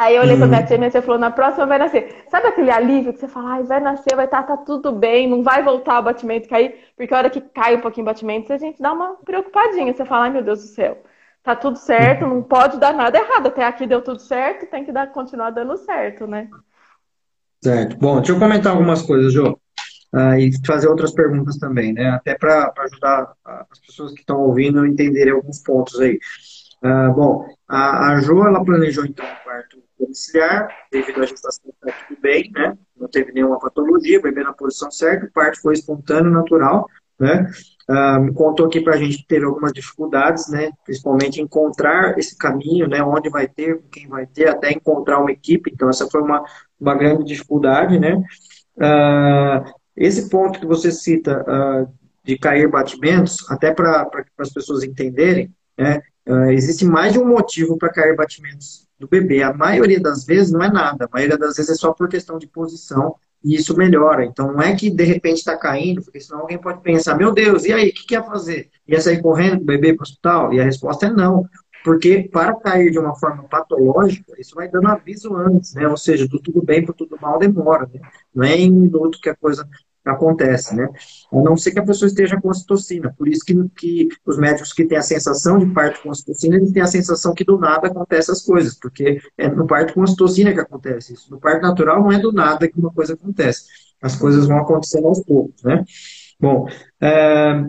[0.00, 0.66] Aí eu olhei pra minha uhum.
[0.66, 2.24] tia, minha tia falou, na próxima vai nascer.
[2.30, 5.28] Sabe aquele alívio que você fala, ai, vai nascer, vai estar tá, tá tudo bem,
[5.28, 8.50] não vai voltar o batimento cair, porque a hora que cai um pouquinho o batimento,
[8.50, 9.92] a gente dá uma preocupadinha.
[9.92, 11.02] Você fala, ai meu Deus do céu,
[11.42, 13.48] tá tudo certo, não pode dar nada errado.
[13.48, 16.48] Até aqui deu tudo certo, tem que dar, continuar dando certo, né?
[17.62, 17.96] Certo.
[17.98, 19.58] Bom, deixa eu comentar algumas coisas, Jô.
[20.12, 22.10] Uh, e fazer outras perguntas também, né?
[22.10, 23.32] Até para ajudar
[23.70, 26.18] as pessoas que estão ouvindo a entenderem alguns pontos aí.
[26.82, 31.92] Uh, bom, a, a Jo, ela planejou então o parto domiciliar, devido à gestação tá
[32.08, 32.76] tudo bem, né?
[32.96, 36.88] Não teve nenhuma patologia, bebê na posição certa, o parto foi espontâneo, natural,
[37.20, 37.50] né?
[38.20, 40.70] Me contou aqui para a gente que teve algumas dificuldades, né?
[40.84, 43.02] Principalmente encontrar esse caminho, né?
[43.02, 45.70] Onde vai ter, quem vai ter, até encontrar uma equipe.
[45.72, 46.42] Então essa foi uma,
[46.80, 48.14] uma grande dificuldade, né?
[48.76, 51.92] Uh, esse ponto que você cita uh,
[52.24, 54.08] de cair batimentos, até para
[54.38, 56.00] as pessoas entenderem, né?
[56.52, 59.42] existe mais de um motivo para cair batimentos do bebê.
[59.42, 62.38] A maioria das vezes não é nada, a maioria das vezes é só por questão
[62.38, 64.24] de posição e isso melhora.
[64.24, 67.64] Então não é que de repente está caindo, porque senão alguém pode pensar, meu Deus,
[67.64, 68.70] e aí, o que, que ia fazer?
[68.86, 70.52] Ia sair correndo bebê para o hospital?
[70.52, 71.44] E a resposta é não.
[71.82, 75.88] Porque para cair de uma forma patológica, isso vai dando aviso antes, né?
[75.88, 78.00] Ou seja, do tudo bem para tudo mal demora, né?
[78.34, 79.66] Não é em um minuto que a coisa
[80.10, 80.88] acontece, né?
[81.32, 83.14] A não ser que a pessoa esteja com citocina.
[83.16, 86.72] Por isso que, que os médicos que têm a sensação de parto com citocina, eles
[86.72, 90.52] têm a sensação que do nada acontece as coisas, porque é no parto com citocina
[90.52, 91.30] que acontece isso.
[91.30, 93.64] No parto natural não é do nada que uma coisa acontece.
[94.02, 95.84] As coisas vão acontecendo aos poucos, né?
[96.38, 96.66] Bom,
[97.00, 97.64] é,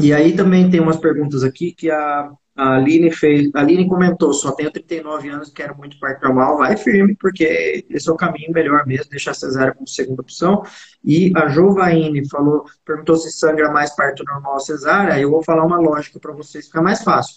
[0.00, 4.32] e aí também tem umas perguntas aqui que a, A Aline, fez, a Aline comentou,
[4.32, 8.52] só tenho 39 anos, quero muito parto normal, vai firme, porque esse é o caminho
[8.52, 10.64] melhor mesmo, deixar a cesárea como segunda opção.
[11.04, 15.64] E a Jovaine falou, perguntou se sangra mais parto normal ou cesárea, eu vou falar
[15.64, 17.36] uma lógica para vocês ficar mais fácil.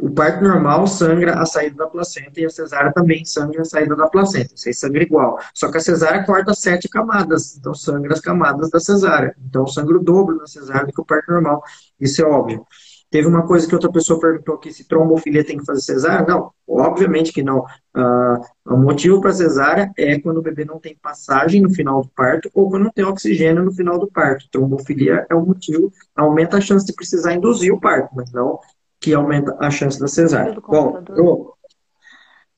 [0.00, 3.96] O parto normal sangra a saída da placenta e a cesárea também sangra a saída
[3.96, 4.56] da placenta.
[4.56, 5.40] Vocês sangra igual.
[5.52, 9.34] Só que a cesárea corta sete camadas, então sangra as camadas da cesárea.
[9.44, 11.62] Então sangra o dobro na cesárea do que o parto normal.
[12.00, 12.64] Isso é óbvio.
[13.10, 16.26] Teve uma coisa que outra pessoa perguntou aqui, se trombofilia tem que fazer cesárea?
[16.26, 17.60] Não, obviamente que não.
[17.96, 22.08] Uh, o motivo para cesárea é quando o bebê não tem passagem no final do
[22.10, 24.46] parto ou quando não tem oxigênio no final do parto.
[24.50, 28.60] Trombofilia é o motivo, aumenta a chance de precisar induzir o parto, mas não
[29.00, 30.60] que aumenta a chance da cesárea.
[30.60, 31.54] Bom, eu,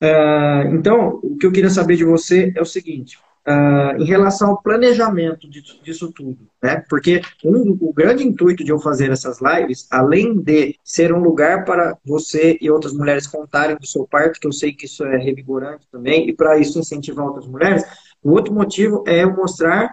[0.03, 3.17] uh, então, o que eu queria saber de você é o seguinte:
[3.47, 6.83] uh, em relação ao planejamento disso, disso tudo, né?
[6.89, 11.65] Porque um, o grande intuito de eu fazer essas lives, além de ser um lugar
[11.65, 15.17] para você e outras mulheres contarem do seu parto, que eu sei que isso é
[15.17, 17.83] revigorante também, e para isso incentivar outras mulheres,
[18.23, 19.91] o outro motivo é eu mostrar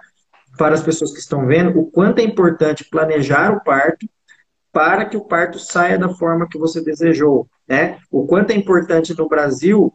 [0.56, 4.08] para as pessoas que estão vendo o quanto é importante planejar o parto
[4.72, 7.48] para que o parto saia da forma que você desejou.
[7.66, 7.98] Né?
[8.10, 9.92] O quanto é importante no Brasil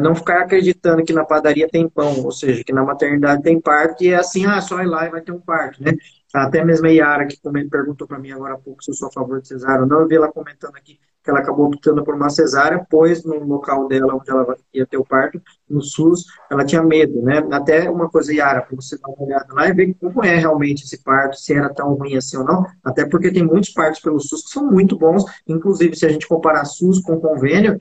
[0.00, 4.02] não ficar acreditando que na padaria tem pão, ou seja, que na maternidade tem parto
[4.02, 5.92] e é assim, ah, só ir lá e vai ter um parto, né?
[6.34, 7.38] Até mesmo a Yara, que
[7.70, 10.00] perguntou para mim agora há pouco se eu sou a favor de cesárea ou não,
[10.00, 13.86] eu vi ela comentando aqui que ela acabou optando por uma cesárea, pois no local
[13.86, 15.40] dela, onde ela ia ter o parto,
[15.70, 17.42] no SUS, ela tinha medo, né?
[17.50, 20.84] Até uma coisa, Yara, para você dar uma olhada lá e ver como é realmente
[20.84, 24.20] esse parto, se era tão ruim assim ou não, até porque tem muitos partos pelo
[24.20, 27.78] SUS que são muito bons, inclusive se a gente comparar SUS com convênio,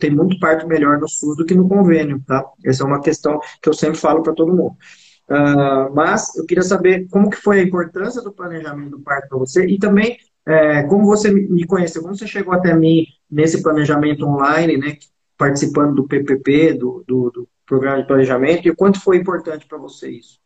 [0.00, 2.44] tem muito parto melhor no SUS do que no convênio, tá?
[2.64, 4.76] Essa é uma questão que eu sempre falo para todo mundo.
[5.28, 9.38] Uh, mas eu queria saber como que foi a importância do planejamento do parto para
[9.38, 10.16] você e também
[10.48, 14.96] é, como você me conheceu, como você chegou até mim nesse planejamento online, né,
[15.36, 20.10] participando do PPP, do, do, do programa de planejamento, e quanto foi importante para você
[20.10, 20.40] isso?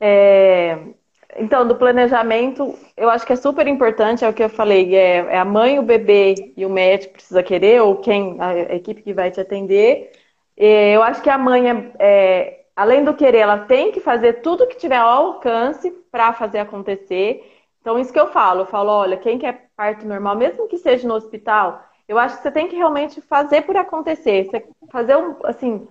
[0.00, 0.94] É,
[1.36, 5.16] então, do planejamento, eu acho que é super importante, é o que eu falei, é,
[5.18, 9.14] é a mãe, o bebê e o médico precisa querer, ou quem, a, equipe que
[9.14, 10.12] vai te atender.
[10.56, 14.42] É, eu acho que a mãe, é, é, além do querer, ela tem que fazer
[14.42, 17.42] tudo que tiver ao alcance para fazer acontecer.
[17.80, 21.08] Então, isso que eu falo, eu falo, olha, quem quer parto normal, mesmo que seja
[21.08, 24.44] no hospital, eu acho que você tem que realmente fazer por acontecer.
[24.44, 25.88] Você fazer um, assim,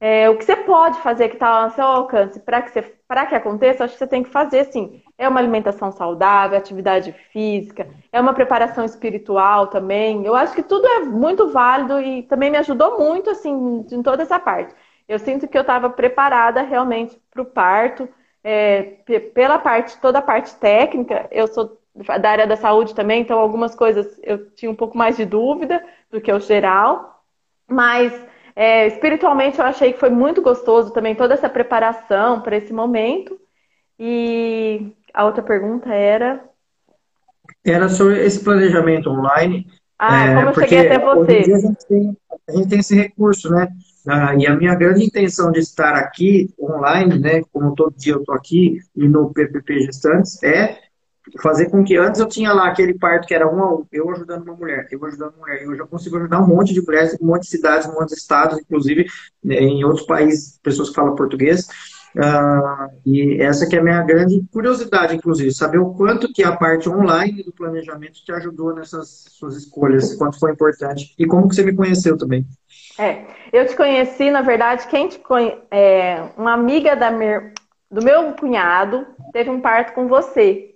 [0.00, 2.95] é, o que você pode fazer que está ao seu alcance para que, você,
[3.28, 5.02] que aconteça, acho que você tem que fazer, sim.
[5.16, 10.24] É uma alimentação saudável, atividade física, é uma preparação espiritual também.
[10.24, 14.22] Eu acho que tudo é muito válido e também me ajudou muito, assim, em toda
[14.22, 14.74] essa parte.
[15.08, 18.08] Eu sinto que eu estava preparada realmente para o parto
[18.42, 18.82] é,
[19.34, 21.80] pela parte, toda a parte técnica, eu sou
[22.20, 25.84] da área da saúde também, então algumas coisas eu tinha um pouco mais de dúvida
[26.10, 27.24] do que o geral,
[27.68, 28.12] mas
[28.56, 33.38] é, espiritualmente eu achei que foi muito gostoso também toda essa preparação para esse momento.
[33.98, 36.42] E a outra pergunta era.
[37.62, 39.66] Era sobre esse planejamento online.
[39.98, 41.52] Ah, é, como eu cheguei até você.
[41.52, 42.16] a, gente tem,
[42.48, 43.68] a gente tem esse recurso, né?
[44.08, 48.20] Ah, e a minha grande intenção de estar aqui online, né, como todo dia eu
[48.20, 50.78] estou aqui e no PPP Gestantes, é
[51.42, 54.10] fazer com que antes eu tinha lá aquele parto que era um a um, eu
[54.10, 57.16] ajudando uma mulher, eu ajudando uma mulher, eu já consigo ajudar um monte de mulheres,
[57.20, 59.06] um monte de cidades, um monte de estados, inclusive
[59.42, 61.66] né, em outros países, pessoas que falam português.
[62.16, 66.56] Uh, e essa que é a minha grande curiosidade, inclusive, saber o quanto que a
[66.56, 71.54] parte online do planejamento te ajudou nessas suas escolhas, quanto foi importante e como que
[71.54, 72.46] você me conheceu também.
[72.98, 75.58] É, eu te conheci, na verdade, quem te conhe...
[75.70, 77.52] é, uma amiga da minha...
[77.90, 80.75] do meu cunhado teve um parto com você.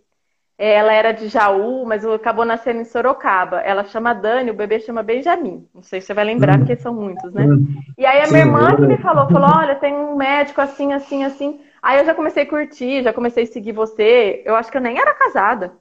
[0.61, 3.61] É, ela era de Jaú, mas acabou nascendo em Sorocaba.
[3.61, 5.66] Ela chama Dani, o bebê chama Benjamin.
[5.74, 6.58] Não sei se você vai lembrar, uhum.
[6.58, 7.46] porque são muitos, né?
[7.46, 7.66] Uhum.
[7.96, 11.24] E aí a minha irmã que me falou, falou, olha, tem um médico assim, assim,
[11.24, 11.62] assim.
[11.80, 14.42] Aí eu já comecei a curtir, já comecei a seguir você.
[14.44, 15.72] Eu acho que eu nem era casada.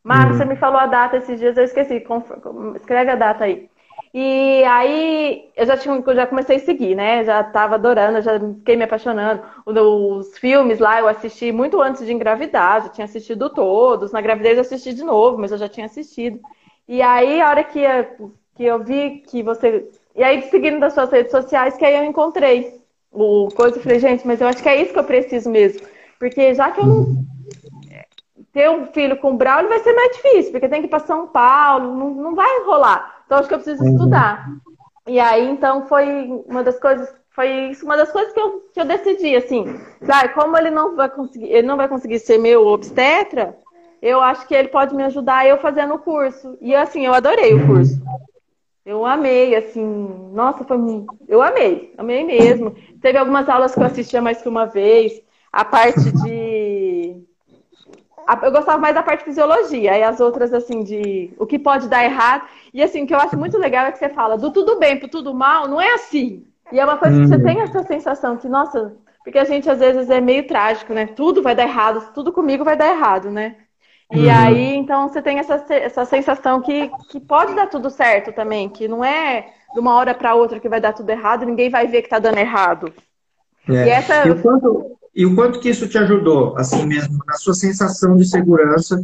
[0.00, 2.06] Mas você me falou a data esses dias, eu esqueci.
[2.76, 3.68] Escreve a data aí.
[4.12, 7.24] E aí eu já, tinha, eu já comecei a seguir, né?
[7.24, 9.42] Já tava adorando, já fiquei me apaixonando.
[9.66, 14.12] Os filmes lá eu assisti muito antes de engravidar, já tinha assistido todos.
[14.12, 16.40] Na gravidez eu assisti de novo, mas eu já tinha assistido.
[16.86, 19.88] E aí, a hora que, eu, que eu vi que você.
[20.16, 22.80] E aí, seguindo das suas redes sociais, que aí eu encontrei
[23.12, 25.86] o coisa, eu falei, gente, mas eu acho que é isso que eu preciso mesmo.
[26.18, 27.28] Porque já que eu não.
[28.50, 31.28] Ter um filho com Braulio vai ser mais difícil, porque tem que ir para São
[31.28, 33.17] Paulo, não, não vai rolar.
[33.28, 33.90] Então acho que eu preciso uhum.
[33.90, 34.48] estudar.
[35.06, 38.80] E aí, então, foi uma das coisas, foi isso uma das coisas que eu, que
[38.80, 42.66] eu decidi, assim, sabe, como ele não vai conseguir, ele não vai conseguir ser meu
[42.66, 43.54] obstetra,
[44.00, 46.56] eu acho que ele pode me ajudar eu fazendo o curso.
[46.58, 48.00] E assim, eu adorei o curso.
[48.86, 50.78] Eu amei, assim, nossa, foi
[51.28, 52.74] eu amei, amei mesmo.
[53.02, 55.20] Teve algumas aulas que eu assistia mais que uma vez.
[55.52, 56.47] A parte de
[58.42, 61.88] eu gostava mais da parte de fisiologia, e as outras, assim, de o que pode
[61.88, 62.46] dar errado.
[62.72, 64.98] E, assim, o que eu acho muito legal é que você fala do tudo bem
[64.98, 66.44] pro tudo mal, não é assim.
[66.70, 67.44] E é uma coisa que você uhum.
[67.44, 71.06] tem essa sensação que, nossa, porque a gente às vezes é meio trágico, né?
[71.06, 73.56] Tudo vai dar errado, tudo comigo vai dar errado, né?
[74.12, 74.32] E uhum.
[74.32, 78.88] aí, então, você tem essa, essa sensação que, que pode dar tudo certo também, que
[78.88, 82.02] não é de uma hora para outra que vai dar tudo errado, ninguém vai ver
[82.02, 82.92] que tá dando errado.
[83.68, 83.72] É.
[83.72, 84.30] E, essa...
[84.30, 88.24] o quanto, e o quanto que isso te ajudou, assim mesmo, na sua sensação de
[88.24, 89.02] segurança?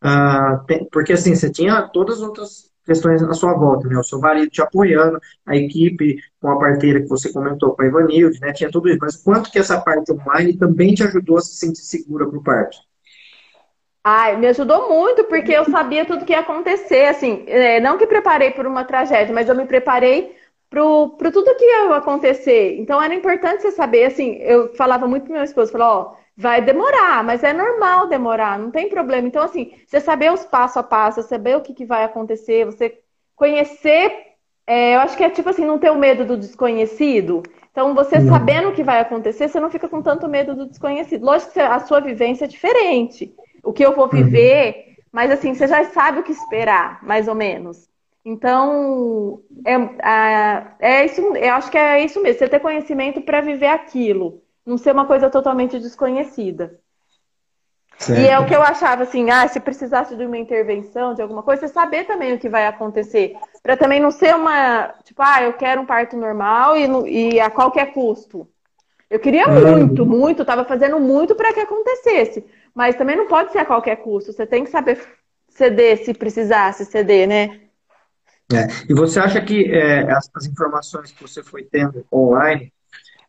[0.00, 3.98] Ah, porque, assim, você tinha todas as outras questões na sua volta, né?
[3.98, 7.86] O seu marido te apoiando, a equipe com a parteira que você comentou, com a
[7.86, 8.52] Ivanilde, né?
[8.52, 9.00] Tinha tudo isso.
[9.00, 12.42] Mas quanto que essa parte online também te ajudou a se sentir segura para o
[12.44, 12.78] parto?
[14.04, 18.06] Ai, me ajudou muito, porque eu sabia tudo que ia acontecer, assim, é, não que
[18.06, 20.37] preparei por uma tragédia, mas eu me preparei
[20.70, 22.78] para tudo que ia acontecer.
[22.78, 26.62] Então era importante você saber, assim, eu falava muito pro meu esposo, falou, ó, vai
[26.62, 29.26] demorar, mas é normal demorar, não tem problema.
[29.26, 33.00] Então, assim, você saber os passo a passo, saber o que, que vai acontecer, você
[33.34, 34.34] conhecer,
[34.66, 37.42] é, eu acho que é tipo assim, não ter o medo do desconhecido.
[37.72, 38.32] Então, você não.
[38.32, 41.24] sabendo o que vai acontecer, você não fica com tanto medo do desconhecido.
[41.24, 43.34] Lógico que a sua vivência é diferente.
[43.62, 44.10] O que eu vou uhum.
[44.10, 44.94] viver, uhum.
[45.10, 47.88] mas assim, você já sabe o que esperar, mais ou menos.
[48.30, 53.68] Então, é, é isso, eu acho que é isso mesmo, você ter conhecimento para viver
[53.68, 56.78] aquilo, não ser uma coisa totalmente desconhecida.
[57.96, 58.20] Certo.
[58.20, 61.42] E é o que eu achava assim, ah, se precisasse de uma intervenção, de alguma
[61.42, 63.34] coisa, você saber também o que vai acontecer.
[63.62, 67.48] Para também não ser uma, tipo, ah, eu quero um parto normal e, e a
[67.48, 68.46] qualquer custo.
[69.08, 72.44] Eu queria muito, muito, estava fazendo muito para que acontecesse.
[72.74, 74.34] Mas também não pode ser a qualquer custo.
[74.34, 75.00] Você tem que saber
[75.48, 77.67] ceder se precisasse ceder, né?
[78.52, 78.66] É.
[78.88, 82.72] E você acha que é, as, as, informações que você foi tendo online,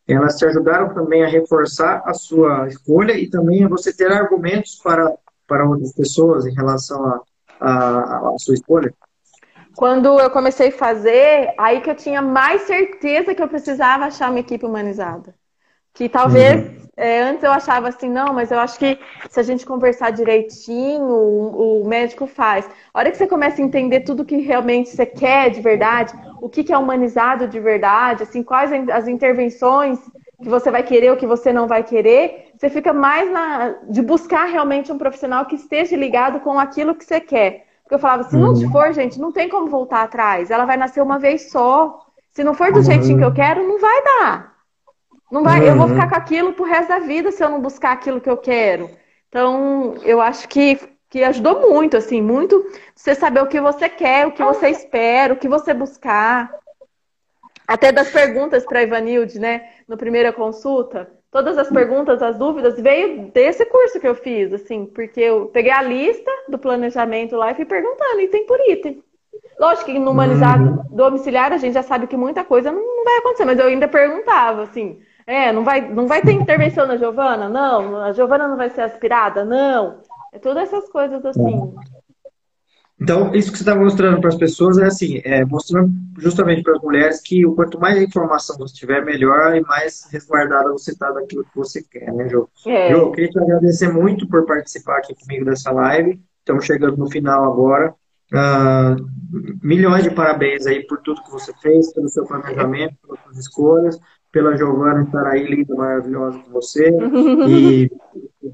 [0.08, 4.80] elas te ajudaram também a reforçar a sua escolha e também a você ter argumentos
[4.82, 5.14] para,
[5.46, 7.22] para outras pessoas em relação
[7.60, 8.94] a sua escolha?
[9.76, 14.30] Quando eu comecei a fazer, aí que eu tinha mais certeza que eu precisava achar
[14.30, 15.36] uma equipe humanizada.
[16.00, 16.78] Que talvez uhum.
[16.96, 18.98] é, antes eu achava assim, não, mas eu acho que
[19.30, 22.66] se a gente conversar direitinho, o, o, médico faz.
[22.94, 26.48] A hora que você começa a entender tudo que realmente você quer de verdade, o
[26.48, 30.00] que, que é humanizado de verdade, assim, quais as intervenções
[30.42, 34.02] que você vai querer ou que você não vai querer, você fica mais na, de
[34.02, 37.66] buscar realmente um profissional que esteja ligado com aquilo que você quer.
[37.84, 38.72] Porque eu falava, se não uhum.
[38.72, 40.50] for, gente, não tem como voltar atrás.
[40.50, 42.06] Ela vai nascer uma vez só.
[42.32, 42.86] Se não for do uhum.
[42.86, 44.49] jeitinho que eu quero, não vai dar.
[45.32, 45.68] Não vai, uhum.
[45.68, 45.94] eu vou uhum.
[45.94, 48.90] ficar com aquilo pro resto da vida se eu não buscar aquilo que eu quero.
[49.28, 52.66] Então, eu acho que, que ajudou muito, assim, muito
[52.96, 56.52] você saber o que você quer, o que você espera, o que você buscar.
[57.68, 63.32] Até das perguntas para Ivanilde, né, no primeira consulta, todas as perguntas, as dúvidas veio
[63.32, 67.56] desse curso que eu fiz, assim, porque eu peguei a lista do planejamento lá e
[67.56, 69.04] fui perguntando item por item.
[69.60, 70.84] Lógico que no humanizado uhum.
[70.90, 73.88] domiciliar a gente já sabe que muita coisa não, não vai acontecer, mas eu ainda
[73.88, 75.00] perguntava, assim,
[75.30, 77.48] é, não vai, não vai ter intervenção na Giovana?
[77.48, 78.02] Não.
[78.02, 79.46] A Giovana não vai ser aspirada?
[79.46, 80.02] Não.
[80.34, 81.72] É todas essas coisas assim.
[83.00, 86.76] Então, isso que você está mostrando para as pessoas é assim, é mostrando justamente para
[86.76, 91.12] as mulheres que o quanto mais informação você tiver, melhor e mais resguardada você está
[91.12, 92.50] daquilo que você quer, né, Jô?
[92.66, 92.92] É.
[92.92, 96.20] Jô, eu queria te agradecer muito por participar aqui comigo dessa live.
[96.40, 97.94] Estamos chegando no final agora.
[98.34, 99.08] Uh,
[99.64, 104.00] milhões de parabéns aí por tudo que você fez, pelo seu planejamento, pelas suas escolhas
[104.32, 106.90] pela Giovana estar aí linda, maravilhosa com você
[107.48, 107.92] e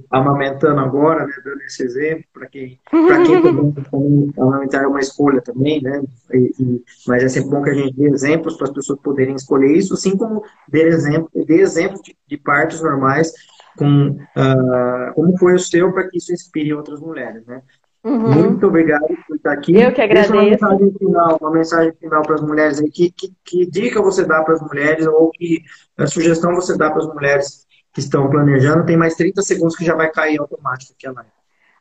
[0.10, 5.42] amamentando agora, né, dando esse exemplo para quem para quem também, amamentar é uma escolha
[5.42, 6.02] também, né?
[6.34, 9.36] E, e, mas é sempre bom que a gente dê exemplos para as pessoas poderem
[9.36, 13.32] escolher isso, assim como dê exemplo, dê exemplo de, de partos normais
[13.78, 17.62] com uh, como foi o seu para que isso inspire outras mulheres, né?
[18.06, 18.20] Uhum.
[18.20, 19.76] Muito obrigado por estar aqui.
[19.76, 20.32] Eu que agradeço.
[20.32, 22.92] Deixa uma mensagem final, uma mensagem final para as mulheres aí.
[22.92, 25.64] Que, que, que, dica você dá para as mulheres ou que
[26.08, 28.86] sugestão você dá para as mulheres que estão planejando?
[28.86, 31.30] Tem mais 30 segundos que já vai cair automático aqui a live.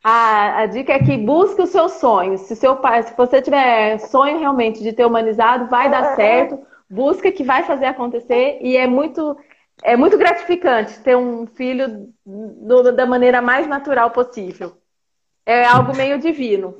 [0.03, 2.41] A, a dica é que busque os seus sonhos.
[2.41, 6.57] Se, seu pai, se você tiver sonho realmente de ter humanizado, vai dar certo.
[6.89, 9.37] Busca que vai fazer acontecer e é muito
[9.83, 14.75] é muito gratificante ter um filho do, da maneira mais natural possível.
[15.45, 16.75] É algo meio divino.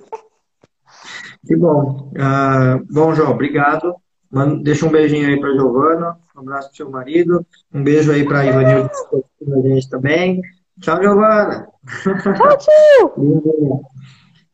[1.45, 2.11] Que bom.
[2.13, 3.95] Uh, bom, João, obrigado.
[4.32, 8.26] Mano, deixa um beijinho aí para Giovana, um abraço pro seu marido, um beijo aí
[8.26, 10.41] para a Ivanilda que a gente também.
[10.82, 11.68] Tchau, Giovana.
[12.03, 13.82] Tchau, tio!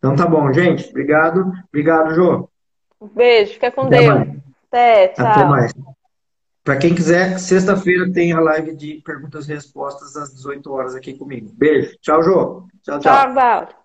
[0.02, 0.90] Então tá bom, gente.
[0.90, 1.52] Obrigado.
[1.70, 2.50] Obrigado, Jô.
[3.00, 4.08] Um beijo, fica com Até Deus.
[4.10, 4.30] mais.
[4.68, 5.28] Até, tchau.
[5.28, 5.74] Até mais.
[6.64, 11.14] Para quem quiser, sexta-feira tem a live de perguntas e respostas às 18 horas aqui
[11.14, 11.52] comigo.
[11.54, 11.96] Beijo.
[12.02, 12.68] Tchau, Jô.
[12.84, 13.14] Tchau, tchau.
[13.14, 13.81] Tchau, Valdo.